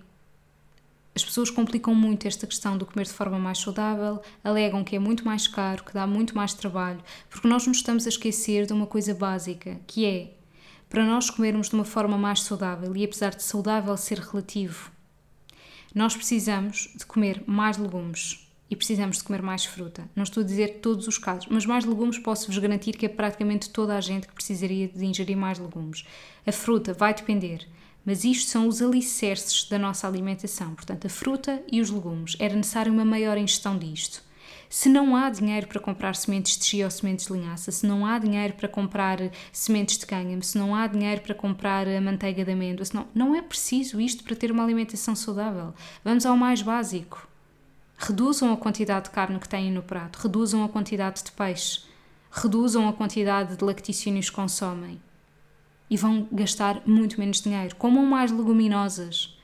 as 1.20 1.24
pessoas 1.24 1.50
complicam 1.50 1.94
muito 1.94 2.26
esta 2.26 2.46
questão 2.46 2.76
do 2.76 2.86
comer 2.86 3.04
de 3.04 3.12
forma 3.12 3.38
mais 3.38 3.58
saudável, 3.58 4.20
alegam 4.42 4.82
que 4.82 4.96
é 4.96 4.98
muito 4.98 5.24
mais 5.24 5.46
caro, 5.46 5.84
que 5.84 5.92
dá 5.92 6.06
muito 6.06 6.34
mais 6.34 6.54
trabalho, 6.54 7.00
porque 7.28 7.46
nós 7.46 7.66
nos 7.66 7.76
estamos 7.76 8.06
a 8.06 8.08
esquecer 8.08 8.66
de 8.66 8.72
uma 8.72 8.86
coisa 8.86 9.14
básica, 9.14 9.78
que 9.86 10.06
é 10.06 10.32
para 10.88 11.04
nós 11.04 11.28
comermos 11.30 11.68
de 11.68 11.74
uma 11.74 11.84
forma 11.84 12.16
mais 12.16 12.42
saudável, 12.42 12.96
e 12.96 13.04
apesar 13.04 13.34
de 13.34 13.42
saudável 13.42 13.96
ser 13.96 14.18
relativo, 14.18 14.90
nós 15.94 16.16
precisamos 16.16 16.88
de 16.96 17.04
comer 17.04 17.42
mais 17.46 17.76
legumes 17.76 18.48
e 18.70 18.76
precisamos 18.76 19.18
de 19.18 19.24
comer 19.24 19.42
mais 19.42 19.64
fruta. 19.64 20.08
Não 20.14 20.22
estou 20.22 20.42
a 20.42 20.46
dizer 20.46 20.78
todos 20.80 21.06
os 21.06 21.18
casos, 21.18 21.48
mas 21.50 21.66
mais 21.66 21.84
legumes 21.84 22.18
posso-vos 22.18 22.56
garantir 22.58 22.92
que 22.96 23.04
é 23.04 23.08
praticamente 23.08 23.68
toda 23.70 23.96
a 23.96 24.00
gente 24.00 24.26
que 24.26 24.34
precisaria 24.34 24.88
de 24.88 25.04
ingerir 25.04 25.36
mais 25.36 25.58
legumes. 25.58 26.04
A 26.46 26.52
fruta 26.52 26.94
vai 26.94 27.12
depender, 27.12 27.68
mas 28.04 28.24
isto 28.24 28.48
são 28.50 28.66
os 28.66 28.80
alicerces 28.80 29.68
da 29.68 29.78
nossa 29.78 30.06
alimentação. 30.06 30.74
Portanto, 30.74 31.06
a 31.06 31.10
fruta 31.10 31.62
e 31.70 31.80
os 31.80 31.90
legumes. 31.90 32.36
Era 32.38 32.54
necessário 32.54 32.92
uma 32.92 33.04
maior 33.04 33.36
ingestão 33.36 33.78
disto. 33.78 34.22
Se 34.68 34.88
não 34.88 35.16
há 35.16 35.28
dinheiro 35.28 35.66
para 35.66 35.80
comprar 35.80 36.14
sementes 36.14 36.56
de 36.56 36.64
chia 36.64 36.84
ou 36.84 36.90
sementes 36.90 37.26
de 37.26 37.32
linhaça, 37.32 37.72
se 37.72 37.84
não 37.84 38.06
há 38.06 38.18
dinheiro 38.20 38.54
para 38.54 38.68
comprar 38.68 39.18
sementes 39.52 39.98
de 39.98 40.06
cânhamo, 40.06 40.44
se 40.44 40.56
não 40.56 40.76
há 40.76 40.86
dinheiro 40.86 41.20
para 41.22 41.34
comprar 41.34 41.88
a 41.88 42.00
manteiga 42.00 42.44
de 42.44 42.52
amêndoa, 42.52 42.86
não, 42.94 43.08
não 43.12 43.34
é 43.34 43.42
preciso 43.42 44.00
isto 44.00 44.22
para 44.22 44.36
ter 44.36 44.52
uma 44.52 44.62
alimentação 44.62 45.16
saudável. 45.16 45.74
Vamos 46.04 46.24
ao 46.24 46.36
mais 46.36 46.62
básico. 46.62 47.28
Reduzam 47.98 48.52
a 48.52 48.56
quantidade 48.56 49.06
de 49.06 49.10
carne 49.10 49.40
que 49.40 49.48
têm 49.48 49.72
no 49.72 49.82
prato, 49.82 50.20
reduzam 50.22 50.62
a 50.62 50.68
quantidade 50.68 51.24
de 51.24 51.32
peixe, 51.32 51.82
reduzam 52.30 52.88
a 52.88 52.92
quantidade 52.92 53.56
de 53.56 53.64
lacticínios 53.64 54.30
que 54.30 54.36
consomem 54.36 55.00
e 55.90 55.96
vão 55.96 56.26
gastar 56.30 56.80
muito 56.86 57.18
menos 57.18 57.42
dinheiro. 57.42 57.74
Comam 57.76 58.06
mais 58.06 58.30
leguminosas 58.30 59.36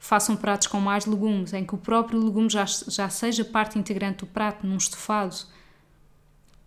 façam 0.00 0.34
pratos 0.34 0.66
com 0.66 0.80
mais 0.80 1.04
legumes, 1.04 1.52
em 1.52 1.64
que 1.64 1.74
o 1.74 1.78
próprio 1.78 2.18
legume 2.18 2.48
já, 2.48 2.64
já 2.64 3.08
seja 3.10 3.44
parte 3.44 3.78
integrante 3.78 4.20
do 4.20 4.26
prato, 4.26 4.66
num 4.66 4.78
estofado. 4.78 5.36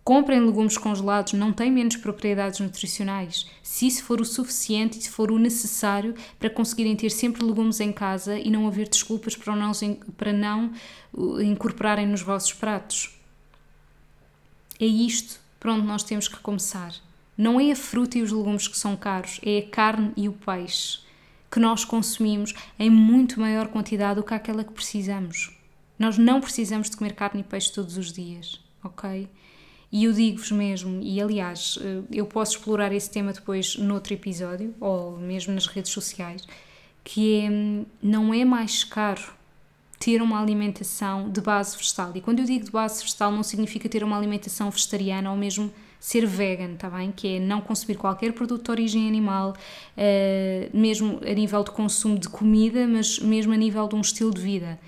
Comprem 0.04 0.38
legumes 0.40 0.78
congelados, 0.78 1.32
não 1.32 1.52
têm 1.52 1.72
menos 1.72 1.96
propriedades 1.96 2.60
nutricionais. 2.60 3.46
Se 3.62 3.86
isso 3.86 4.04
for 4.04 4.20
o 4.20 4.24
suficiente 4.24 4.98
e 4.98 5.02
se 5.02 5.10
for 5.10 5.32
o 5.32 5.38
necessário 5.38 6.14
para 6.38 6.48
conseguirem 6.48 6.94
ter 6.94 7.10
sempre 7.10 7.42
legumes 7.42 7.80
em 7.80 7.90
casa 7.90 8.38
e 8.38 8.50
não 8.50 8.68
haver 8.68 8.88
desculpas 8.88 9.34
para 9.34 9.56
não, 9.56 9.72
para 10.16 10.32
não 10.32 10.72
incorporarem 11.42 12.06
nos 12.06 12.22
vossos 12.22 12.52
pratos. 12.52 13.18
É 14.78 14.86
isto 14.86 15.40
para 15.58 15.72
onde 15.72 15.86
nós 15.86 16.02
temos 16.02 16.28
que 16.28 16.36
começar. 16.38 16.94
Não 17.36 17.60
é 17.60 17.72
a 17.72 17.76
fruta 17.76 18.18
e 18.18 18.22
os 18.22 18.30
legumes 18.30 18.68
que 18.68 18.78
são 18.78 18.96
caros, 18.96 19.40
é 19.44 19.58
a 19.58 19.68
carne 19.68 20.12
e 20.16 20.28
o 20.28 20.32
peixe 20.32 21.04
que 21.54 21.60
nós 21.60 21.84
consumimos 21.84 22.52
em 22.76 22.90
muito 22.90 23.38
maior 23.38 23.68
quantidade 23.68 24.16
do 24.16 24.26
que 24.26 24.34
aquela 24.34 24.64
que 24.64 24.72
precisamos. 24.72 25.56
Nós 25.96 26.18
não 26.18 26.40
precisamos 26.40 26.90
de 26.90 26.96
comer 26.96 27.14
carne 27.14 27.42
e 27.42 27.44
peixe 27.44 27.72
todos 27.72 27.96
os 27.96 28.12
dias, 28.12 28.60
ok? 28.82 29.28
E 29.92 30.02
eu 30.02 30.12
digo-vos 30.12 30.50
mesmo, 30.50 31.00
e 31.00 31.20
aliás, 31.20 31.78
eh, 31.80 32.02
eu 32.10 32.26
posso 32.26 32.56
explorar 32.56 32.92
esse 32.92 33.08
tema 33.08 33.32
depois 33.32 33.76
noutro 33.76 34.12
episódio, 34.12 34.74
ou 34.80 35.16
mesmo 35.16 35.54
nas 35.54 35.68
redes 35.68 35.92
sociais, 35.92 36.44
que 37.04 37.42
é, 37.42 37.84
não 38.02 38.34
é 38.34 38.44
mais 38.44 38.82
caro 38.82 39.22
ter 40.00 40.20
uma 40.20 40.42
alimentação 40.42 41.30
de 41.30 41.40
base 41.40 41.76
vegetal. 41.76 42.10
E 42.16 42.20
quando 42.20 42.40
eu 42.40 42.44
digo 42.44 42.64
de 42.64 42.72
base 42.72 43.00
vegetal, 43.00 43.30
não 43.30 43.44
significa 43.44 43.88
ter 43.88 44.02
uma 44.02 44.18
alimentação 44.18 44.68
vegetariana 44.70 45.30
ou 45.30 45.36
mesmo 45.36 45.72
ser 46.04 46.26
vegan, 46.26 46.74
tá 46.76 46.90
bem? 46.90 47.10
Que 47.10 47.36
é 47.36 47.40
não 47.40 47.62
consumir 47.62 47.96
qualquer 47.96 48.34
produto 48.34 48.64
de 48.64 48.70
origem 48.70 49.08
animal, 49.08 49.54
uh, 49.96 50.76
mesmo 50.76 51.18
a 51.26 51.32
nível 51.32 51.64
de 51.64 51.70
consumo 51.70 52.18
de 52.18 52.28
comida, 52.28 52.86
mas 52.86 53.18
mesmo 53.18 53.54
a 53.54 53.56
nível 53.56 53.88
de 53.88 53.94
um 53.94 54.02
estilo 54.02 54.30
de 54.30 54.42
vida. 54.42 54.78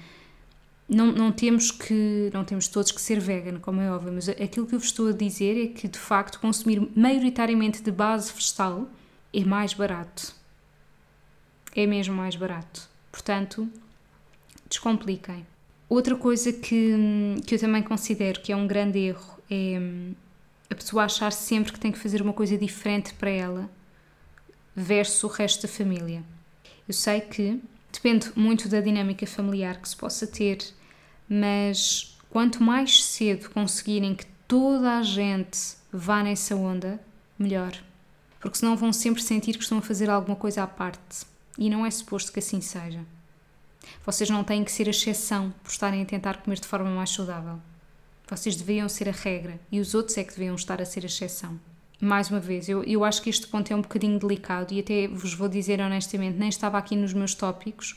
Não, 0.87 1.11
não 1.11 1.33
temos 1.33 1.71
que 1.71 2.31
não 2.35 2.45
temos 2.45 2.69
todos 2.69 2.93
que 2.93 3.01
ser 3.01 3.19
vegan, 3.19 3.59
como 3.61 3.81
é 3.81 3.91
óbvio, 3.91 4.13
mas 4.13 4.29
aquilo 4.29 4.67
que 4.67 4.75
eu 4.75 4.79
vos 4.79 4.89
estou 4.89 5.09
a 5.09 5.13
dizer 5.13 5.57
é 5.59 5.69
que 5.69 5.89
de 5.89 5.99
facto 5.99 6.39
consumir 6.39 6.87
maioritariamente 6.95 7.83
de 7.83 7.91
base 7.91 8.31
vegetal 8.31 8.87
é 9.33 9.43
mais 9.43 9.73
barato. 9.73 10.35
É 11.75 11.87
mesmo 11.87 12.15
mais 12.15 12.37
barato. 12.37 12.91
Portanto, 13.11 13.67
descompliquem. 14.69 15.47
Outra 15.89 16.15
coisa 16.15 16.53
que, 16.53 17.37
que 17.47 17.55
eu 17.55 17.59
também 17.59 17.83
considero 17.83 18.39
que 18.43 18.53
é 18.53 18.57
um 18.57 18.67
grande 18.67 18.99
erro 18.99 19.39
é 19.51 19.81
a 20.71 20.75
pessoa 20.75 21.05
achar 21.05 21.33
sempre 21.33 21.73
que 21.73 21.81
tem 21.81 21.93
que 21.93 21.99
fazer 21.99 22.21
uma 22.21 22.33
coisa 22.33 22.57
diferente 22.57 23.15
para 23.15 23.31
ela 23.31 23.71
versus 24.75 25.23
o 25.25 25.29
resto 25.29 25.63
da 25.63 25.69
família. 25.69 26.23
Eu 26.87 26.95
sei 26.95 27.21
que 27.21 27.61
depende 27.93 28.31
muito 28.37 28.69
da 28.69 28.81
dinâmica 28.81 29.27
familiar 29.27 29.81
que 29.81 29.89
se 29.89 29.97
possa 29.97 30.27
ter, 30.27 30.59
mas 31.29 32.17
quanto 32.31 32.63
mais 32.63 33.05
cedo 33.05 33.51
conseguirem 33.51 34.15
que 34.15 34.27
toda 34.47 34.99
a 34.99 35.03
gente 35.03 35.59
vá 35.93 36.23
nessa 36.23 36.55
onda, 36.55 37.01
melhor. 37.39 37.73
Porque 38.39 38.59
senão 38.59 38.77
vão 38.77 38.93
sempre 38.93 39.23
sentir 39.23 39.57
que 39.57 39.63
estão 39.63 39.79
a 39.79 39.83
fazer 39.83 40.11
alguma 40.11 40.37
coisa 40.37 40.63
à 40.63 40.67
parte. 40.67 41.27
E 41.59 41.71
não 41.71 41.87
é 41.87 41.91
suposto 41.91 42.33
que 42.33 42.39
assim 42.39 42.61
seja. 42.61 43.01
Vocês 44.05 44.29
não 44.29 44.45
têm 44.45 44.63
que 44.63 44.71
ser 44.71 44.87
a 44.87 44.91
exceção 44.91 45.53
por 45.63 45.71
estarem 45.71 46.03
a 46.03 46.07
tentar 46.07 46.43
comer 46.43 46.61
de 46.61 46.67
forma 46.67 46.91
mais 46.91 47.11
saudável. 47.11 47.61
Vocês 48.29 48.57
deviam 48.57 48.89
ser 48.89 49.09
a 49.09 49.13
regra 49.13 49.59
e 49.71 49.79
os 49.79 49.95
outros 49.95 50.19
é 50.19 50.25
que 50.25 50.33
deviam 50.33 50.55
estar 50.55 50.81
a 50.83 50.85
ser 50.85 51.05
a 51.05 51.07
exceção. 51.07 51.59
Mais 52.01 52.31
uma 52.31 52.41
vez, 52.41 52.69
eu, 52.69 52.83
eu 52.85 53.05
acho 53.05 53.23
que 53.23 53.31
este 53.31 53.47
ponto 53.47 53.73
é 53.73 53.77
um 53.77 53.81
bocadinho 53.81 54.19
delicado 54.19 54.75
e 54.75 54.81
até 54.81 55.09
vos 55.09 55.33
vou 55.33 55.49
dizer 55.49 55.81
honestamente, 55.81 56.37
nem 56.37 56.49
estava 56.49 56.77
aqui 56.77 56.95
nos 56.95 57.15
meus 57.15 57.35
tópicos, 57.35 57.97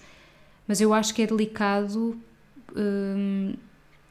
mas 0.67 0.79
eu 0.79 0.93
acho 0.93 1.13
que 1.13 1.23
é 1.23 1.27
delicado. 1.27 2.17
Hum, 2.75 3.55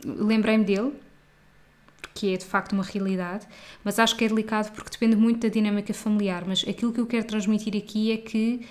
Lembrei-me 0.04 0.64
dele, 0.64 0.92
que 2.14 2.32
é 2.32 2.36
de 2.36 2.44
facto 2.44 2.72
uma 2.72 2.84
realidade, 2.84 3.46
mas 3.82 3.98
acho 3.98 4.16
que 4.16 4.24
é 4.24 4.28
delicado 4.28 4.72
porque 4.72 4.90
depende 4.90 5.16
muito 5.16 5.40
da 5.40 5.48
dinâmica 5.48 5.92
familiar. 5.94 6.44
Mas 6.46 6.64
aquilo 6.68 6.92
que 6.92 7.00
eu 7.00 7.06
quero 7.06 7.26
transmitir 7.26 7.76
aqui 7.76 8.12
é 8.12 8.16
que 8.16 8.66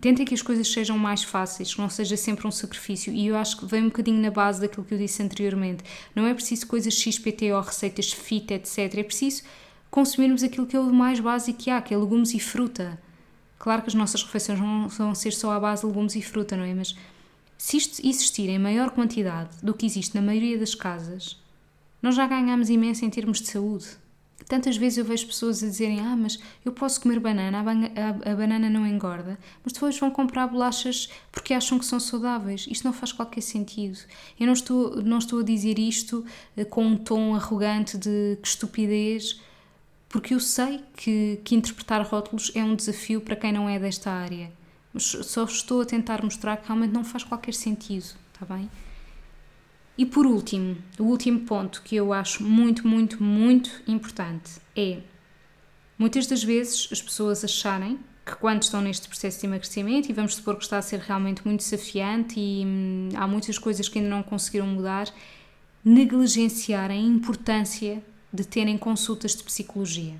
tentem 0.00 0.26
que 0.26 0.34
as 0.34 0.42
coisas 0.42 0.70
sejam 0.70 0.98
mais 0.98 1.22
fáceis, 1.22 1.74
que 1.74 1.80
não 1.80 1.88
seja 1.88 2.16
sempre 2.16 2.46
um 2.46 2.50
sacrifício. 2.50 3.12
E 3.12 3.26
eu 3.28 3.36
acho 3.36 3.56
que 3.56 3.66
vem 3.66 3.82
um 3.82 3.86
bocadinho 3.86 4.20
na 4.20 4.30
base 4.30 4.60
daquilo 4.60 4.84
que 4.84 4.94
eu 4.94 4.98
disse 4.98 5.22
anteriormente. 5.22 5.84
Não 6.14 6.26
é 6.26 6.34
preciso 6.34 6.66
coisas 6.66 6.94
XPT 6.94 7.52
ou 7.52 7.60
receitas 7.62 8.12
fit, 8.12 8.52
etc. 8.52 8.78
É 8.96 9.02
preciso 9.02 9.42
consumirmos 9.90 10.42
aquilo 10.42 10.66
que 10.66 10.76
é 10.76 10.80
o 10.80 10.92
mais 10.92 11.20
básico 11.20 11.58
que 11.58 11.70
há, 11.70 11.80
que 11.80 11.94
é 11.94 11.96
legumes 11.96 12.34
e 12.34 12.40
fruta. 12.40 13.00
Claro 13.58 13.82
que 13.82 13.88
as 13.88 13.94
nossas 13.94 14.22
refeições 14.22 14.60
não 14.60 14.88
vão 14.88 15.14
ser 15.14 15.32
só 15.32 15.52
à 15.52 15.60
base 15.60 15.82
de 15.82 15.86
legumes 15.86 16.16
e 16.16 16.22
fruta, 16.22 16.56
não 16.56 16.64
é? 16.64 16.74
Mas 16.74 16.94
se 17.56 17.76
isto 17.76 18.06
existir 18.06 18.48
em 18.48 18.58
maior 18.58 18.90
quantidade 18.90 19.56
do 19.62 19.72
que 19.72 19.86
existe 19.86 20.14
na 20.14 20.20
maioria 20.20 20.58
das 20.58 20.74
casas, 20.74 21.40
nós 22.02 22.14
já 22.14 22.26
ganhamos 22.26 22.68
imenso 22.68 23.04
em 23.04 23.10
termos 23.10 23.40
de 23.40 23.48
saúde. 23.48 23.86
Tantas 24.46 24.76
vezes 24.76 24.98
eu 24.98 25.04
vejo 25.04 25.26
pessoas 25.26 25.62
a 25.62 25.66
dizerem: 25.66 26.00
Ah, 26.00 26.16
mas 26.16 26.38
eu 26.64 26.72
posso 26.72 27.00
comer 27.00 27.18
banana, 27.18 27.58
a, 27.58 28.30
a, 28.30 28.32
a, 28.32 28.36
banana 28.36 28.68
não 28.68 28.86
engorda, 28.86 29.38
mas 29.62 29.72
depois 29.72 29.98
vão 29.98 30.10
comprar 30.10 30.46
bolachas 30.46 31.08
porque 31.32 31.54
acham 31.54 31.78
que 31.78 31.86
são 31.86 31.98
saudáveis. 31.98 32.66
Isto 32.68 32.84
não 32.84 32.92
faz 32.92 33.12
qualquer 33.12 33.40
sentido. 33.40 33.98
Eu 34.38 34.46
não 34.46 34.52
estou, 34.52 35.02
não 35.02 35.18
estou 35.18 35.40
a 35.40 35.42
dizer 35.42 35.78
isto 35.78 36.24
eh, 36.56 36.64
com 36.64 36.84
um 36.84 36.96
tom 36.96 37.34
arrogante 37.34 37.96
de 37.96 38.38
que 38.42 38.48
estupidez, 38.48 39.40
porque 40.08 40.34
eu 40.34 40.40
sei 40.40 40.80
que, 40.96 41.40
que 41.42 41.54
interpretar 41.54 42.06
rótulos 42.06 42.52
é 42.54 42.62
um 42.62 42.76
desafio 42.76 43.20
para 43.20 43.36
quem 43.36 43.52
não 43.52 43.68
é 43.68 43.78
desta 43.78 44.10
área. 44.10 44.52
Mas 44.92 45.04
só 45.04 45.44
estou 45.44 45.80
a 45.80 45.86
tentar 45.86 46.22
mostrar 46.22 46.58
que 46.58 46.66
realmente 46.66 46.92
não 46.92 47.02
faz 47.02 47.24
qualquer 47.24 47.54
sentido, 47.54 48.14
está 48.32 48.44
bem? 48.54 48.70
E 49.96 50.04
por 50.04 50.26
último, 50.26 50.76
o 50.98 51.04
último 51.04 51.40
ponto 51.40 51.82
que 51.82 51.94
eu 51.94 52.12
acho 52.12 52.42
muito, 52.42 52.86
muito, 52.86 53.22
muito 53.22 53.70
importante 53.86 54.60
é 54.76 54.98
muitas 55.96 56.26
das 56.26 56.42
vezes 56.42 56.88
as 56.90 57.00
pessoas 57.00 57.44
acharem 57.44 57.98
que 58.26 58.34
quando 58.36 58.62
estão 58.62 58.80
neste 58.80 59.06
processo 59.06 59.40
de 59.40 59.46
emagrecimento, 59.46 60.10
e 60.10 60.14
vamos 60.14 60.34
supor 60.34 60.56
que 60.56 60.64
está 60.64 60.78
a 60.78 60.82
ser 60.82 60.98
realmente 60.98 61.44
muito 61.44 61.60
desafiante 61.60 62.40
e 62.40 62.64
hum, 62.64 63.10
há 63.14 63.26
muitas 63.26 63.58
coisas 63.58 63.88
que 63.88 63.98
ainda 63.98 64.10
não 64.10 64.22
conseguiram 64.22 64.66
mudar, 64.66 65.12
negligenciarem 65.84 67.04
a 67.04 67.08
importância 67.08 68.02
de 68.32 68.44
terem 68.44 68.78
consultas 68.78 69.36
de 69.36 69.44
psicologia. 69.44 70.14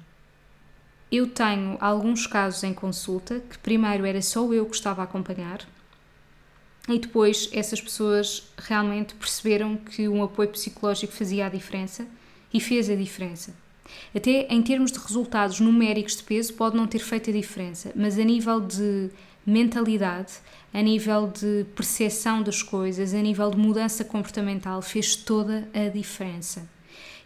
Eu 1.11 1.27
tenho 1.29 1.79
alguns 1.81 2.27
casos 2.27 2.63
em 2.63 2.75
consulta 2.75 3.41
que 3.41 3.59
primeiro 3.59 4.05
era 4.05 4.21
só 4.21 4.53
eu 4.53 4.67
que 4.67 4.77
estava 4.77 5.01
a 5.01 5.05
acompanhar, 5.05 5.61
e 6.89 6.99
depois 6.99 7.49
essas 7.53 7.81
pessoas 7.81 8.51
realmente 8.59 9.15
perceberam 9.15 9.77
que 9.77 10.09
um 10.09 10.23
apoio 10.23 10.51
psicológico 10.51 11.13
fazia 11.13 11.47
a 11.47 11.49
diferença 11.49 12.07
e 12.53 12.61
fez 12.61 12.91
a 12.91 12.95
diferença. 12.95 13.55
Até 14.15 14.47
em 14.49 14.63
termos 14.63 14.93
de 14.93 14.99
resultados 14.99 15.61
numéricos 15.61 16.17
de 16.17 16.23
peso, 16.23 16.55
pode 16.55 16.77
não 16.77 16.87
ter 16.87 16.99
feito 16.99 17.31
a 17.31 17.33
diferença, 17.33 17.93
mas 17.95 18.19
a 18.19 18.25
nível 18.25 18.61
de 18.61 19.11
mentalidade, 19.47 20.35
a 20.73 20.81
nível 20.81 21.29
de 21.29 21.67
percepção 21.75 22.43
das 22.43 22.63
coisas, 22.63 23.13
a 23.13 23.21
nível 23.21 23.51
de 23.51 23.59
mudança 23.59 24.05
comportamental, 24.05 24.81
fez 24.81 25.17
toda 25.17 25.69
a 25.75 25.89
diferença. 25.89 26.69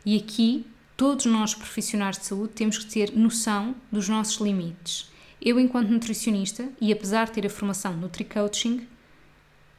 E 0.05 0.17
aqui, 0.17 0.67
todos 0.97 1.27
nós 1.27 1.55
profissionais 1.55 2.19
de 2.19 2.27
saúde 2.27 2.53
temos 2.55 2.79
que 2.79 2.87
ter 2.87 3.13
noção 3.17 3.75
dos 3.91 4.09
nossos 4.09 4.39
limites. 4.39 5.11
Eu, 5.41 5.61
enquanto 5.61 5.91
nutricionista, 5.91 6.69
e 6.81 6.93
apesar 6.93 7.27
de 7.27 7.33
ter 7.33 7.47
a 7.47 7.51
formação 7.51 7.97
Nutri-Coaching, 7.97 8.87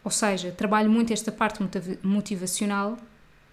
ou 0.09 0.11
seja, 0.11 0.51
trabalho 0.51 0.89
muito 0.89 1.13
esta 1.13 1.31
parte 1.31 1.59
motivacional, 2.01 2.97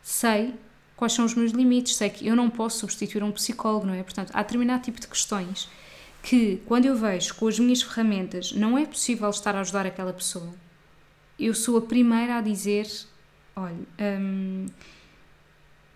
sei 0.03 0.55
quais 0.97 1.13
são 1.13 1.27
os 1.27 1.35
meus 1.35 1.53
limites, 1.53 1.97
sei 1.97 2.09
que 2.09 2.27
eu 2.27 2.35
não 2.35 2.49
posso 2.49 2.79
substituir 2.79 3.23
um 3.23 3.31
psicólogo, 3.31 3.85
não 3.85 3.93
é? 3.93 4.03
Portanto, 4.03 4.31
há 4.33 4.43
determinado 4.43 4.83
tipo 4.83 4.99
de 4.99 5.07
questões 5.07 5.69
que 6.23 6.63
quando 6.65 6.87
eu 6.87 6.97
vejo 6.97 7.35
com 7.35 7.47
as 7.47 7.59
minhas 7.59 7.83
ferramentas 7.83 8.53
não 8.53 8.79
é 8.79 8.87
possível 8.87 9.29
estar 9.29 9.55
a 9.55 9.61
ajudar 9.61 9.85
aquela 9.85 10.15
pessoa, 10.15 10.49
eu 11.39 11.53
sou 11.53 11.77
a 11.77 11.83
primeira 11.83 12.39
a 12.39 12.41
dizer: 12.41 12.91
olha, 13.55 13.77
hum, 14.19 14.65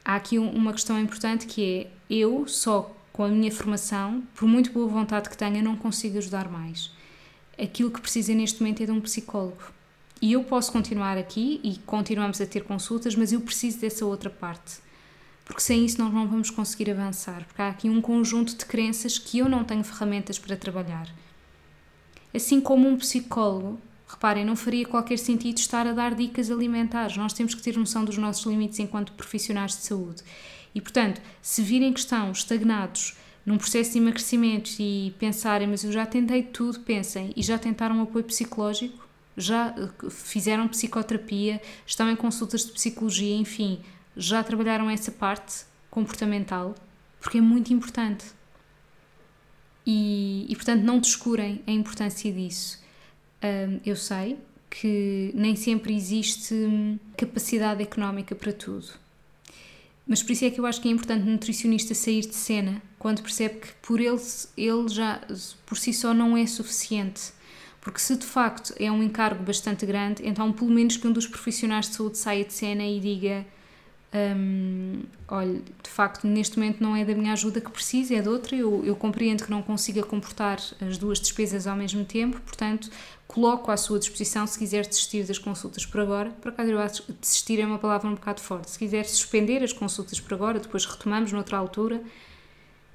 há 0.05 0.15
aqui 0.15 0.39
uma 0.39 0.75
questão 0.75 1.01
importante 1.01 1.47
que 1.47 1.87
é 1.87 1.91
eu 2.11 2.47
só 2.47 2.95
com 3.15 3.25
a 3.25 3.29
minha 3.29 3.51
formação, 3.51 4.23
por 4.35 4.47
muito 4.47 4.71
boa 4.73 4.87
vontade 4.87 5.31
que 5.31 5.39
tenha, 5.39 5.63
não 5.63 5.75
consigo 5.75 6.19
ajudar 6.19 6.51
mais. 6.51 6.91
Aquilo 7.59 7.91
que 7.91 8.03
precisa 8.03 8.35
neste 8.35 8.61
momento 8.61 8.83
é 8.83 8.87
de 8.87 8.93
um 8.93 9.01
psicólogo. 9.01 9.80
E 10.21 10.33
eu 10.33 10.45
posso 10.45 10.71
continuar 10.71 11.17
aqui 11.17 11.61
e 11.65 11.79
continuamos 11.87 12.41
a 12.41 12.47
ter 12.47 12.65
consultas, 12.65 13.15
mas 13.15 13.33
eu 13.33 13.41
preciso 13.41 13.81
dessa 13.81 14.05
outra 14.05 14.29
parte 14.29 14.81
porque 15.51 15.63
sem 15.63 15.85
isso 15.85 16.01
nós 16.01 16.15
não 16.15 16.29
vamos 16.29 16.49
conseguir 16.49 16.93
avançar, 16.93 17.45
porque 17.45 17.61
há 17.61 17.71
aqui 17.71 17.91
um 17.91 18.01
conjunto 18.01 18.57
de 18.57 18.65
crenças 18.65 19.19
que 19.19 19.39
eu 19.39 19.49
não 19.49 19.65
tenho 19.65 19.83
ferramentas 19.83 20.39
para 20.39 20.57
trabalhar. 20.57 21.13
Assim 22.33 22.61
como 22.61 22.89
um 22.89 22.97
psicólogo, 22.97 23.81
reparem, 24.07 24.45
não 24.45 24.55
faria 24.55 24.87
qualquer 24.87 25.19
sentido 25.19 25.59
estar 25.59 25.89
a 25.89 25.93
dar 25.93 26.15
dicas 26.15 26.53
alimentares, 26.53 27.17
nós 27.17 27.33
temos 27.33 27.53
que 27.53 27.63
ter 27.63 27.77
noção 27.77 28.05
dos 28.05 28.17
nossos 28.17 28.47
limites 28.47 28.79
enquanto 28.79 29.13
profissionais 29.15 29.73
de 29.73 29.83
saúde. 29.83 30.23
E 30.73 30.81
portanto, 30.81 31.21
se 31.43 31.63
virem 31.63 31.93
que 31.93 31.99
estão 31.99 32.31
estagnados 32.31 33.17
num 33.45 33.59
processo 33.59 33.91
de 33.91 33.99
emagrecimento 33.99 34.71
e 34.79 35.13
pensarem, 35.19 35.67
mas 35.67 35.83
eu 35.83 35.91
já 35.91 36.07
tentei 36.07 36.45
tudo, 36.45 36.79
pensem, 36.79 37.33
e 37.35 37.43
já 37.43 37.59
tentaram 37.59 38.01
apoio 38.01 38.25
psicológico? 38.25 39.00
Já 39.37 39.75
eh, 39.77 40.11
fizeram 40.11 40.69
psicoterapia? 40.69 41.61
Estão 41.87 42.11
em 42.11 42.17
consultas 42.17 42.65
de 42.65 42.73
psicologia? 42.73 43.37
Enfim, 43.37 43.81
já 44.17 44.43
trabalharam 44.43 44.91
essa 44.91 45.11
parte 45.11 45.65
comportamental, 45.91 46.75
porque 47.21 47.39
é 47.39 47.41
muito 47.41 47.73
importante. 47.73 48.27
E, 49.87 50.47
e 50.49 50.55
portanto, 50.55 50.83
não 50.83 50.99
descurem 50.99 51.63
a 51.67 51.71
importância 51.71 52.33
disso. 52.33 52.81
Um, 53.43 53.81
eu 53.85 53.97
sei 53.97 54.39
que 54.69 55.33
nem 55.35 55.57
sempre 55.57 55.95
existe 55.95 56.55
hum, 56.55 56.99
capacidade 57.17 57.83
económica 57.83 58.35
para 58.35 58.53
tudo. 58.53 58.87
Mas 60.07 60.23
por 60.23 60.33
isso 60.33 60.45
é 60.45 60.51
que 60.51 60.61
eu 60.61 60.67
acho 60.67 60.81
que 60.81 60.89
é 60.89 60.91
importante 60.91 61.23
o 61.23 61.31
nutricionista 61.31 61.95
sair 61.95 62.23
de 62.23 62.35
cena 62.35 62.83
quando 62.99 63.23
percebe 63.23 63.61
que 63.61 63.73
por 63.83 64.01
ele, 64.01 64.21
ele 64.57 64.89
já 64.89 65.21
por 65.67 65.79
si 65.79 65.93
só 65.93 66.13
não 66.13 66.37
é 66.37 66.47
suficiente. 66.47 67.33
Porque 67.81 67.99
se 67.99 68.17
de 68.17 68.27
facto 68.27 68.75
é 68.79 68.91
um 68.93 69.03
encargo 69.03 69.43
bastante 69.43 69.87
grande, 69.87 70.27
então 70.27 70.53
pelo 70.53 70.71
menos 70.71 70.97
que 70.97 71.07
um 71.07 71.13
dos 71.13 71.27
profissionais 71.27 71.89
de 71.89 71.97
saúde 71.97 72.19
saia 72.19 72.45
de 72.45 72.53
cena 72.53 72.85
e 72.85 73.01
diga 73.01 73.47
um, 74.13 75.03
olha, 75.29 75.63
de 75.83 75.89
facto, 75.89 76.27
neste 76.27 76.59
momento 76.59 76.83
não 76.83 76.97
é 76.97 77.05
da 77.05 77.15
minha 77.15 77.33
ajuda 77.33 77.61
que 77.61 77.71
preciso, 77.71 78.13
é 78.13 78.21
de 78.21 78.29
outra. 78.29 78.57
Eu, 78.57 78.85
eu 78.85 78.97
compreendo 78.97 79.45
que 79.45 79.51
não 79.51 79.63
consiga 79.63 80.03
comportar 80.03 80.59
as 80.81 80.99
duas 80.99 81.21
despesas 81.21 81.67
ao 81.67 81.77
mesmo 81.77 82.05
tempo, 82.05 82.41
portanto, 82.41 82.91
coloco 83.27 83.71
à 83.71 83.77
sua 83.77 83.99
disposição 83.99 84.47
se 84.47 84.59
quiser 84.59 84.87
desistir 84.87 85.25
das 85.25 85.39
consultas 85.39 85.87
por 85.87 86.01
agora. 86.01 86.31
Por 86.31 86.49
acaso, 86.49 86.71
eu 86.71 86.81
acho 86.81 87.03
que 87.05 87.13
desistir 87.13 87.61
é 87.61 87.67
uma 87.67 87.79
palavra 87.79 88.09
um 88.09 88.15
bocado 88.15 88.41
forte. 88.41 88.71
Se 88.71 88.79
quiser 88.79 89.05
suspender 89.05 89.63
as 89.63 89.73
consultas 89.73 90.19
por 90.21 90.35
agora, 90.35 90.59
depois 90.59 90.85
retomamos 90.85 91.33
noutra 91.33 91.57
altura, 91.57 92.03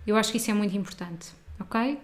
eu 0.05 0.15
acho 0.17 0.31
que 0.31 0.37
isso 0.37 0.51
é 0.51 0.53
muito 0.53 0.75
importante, 0.75 1.29
ok? 1.59 1.97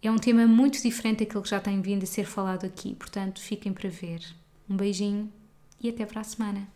É 0.00 0.10
um 0.10 0.18
tema 0.18 0.46
muito 0.46 0.80
diferente 0.80 1.24
daquilo 1.24 1.42
que 1.42 1.50
já 1.50 1.58
tem 1.58 1.80
vindo 1.80 2.04
a 2.04 2.06
ser 2.06 2.26
falado 2.26 2.64
aqui, 2.64 2.94
portanto, 2.94 3.40
fiquem 3.40 3.72
para 3.72 3.90
ver. 3.90 4.22
Um 4.68 4.76
beijinho 4.76 5.32
e 5.80 5.88
até 5.88 6.06
para 6.06 6.20
a 6.20 6.24
semana. 6.24 6.68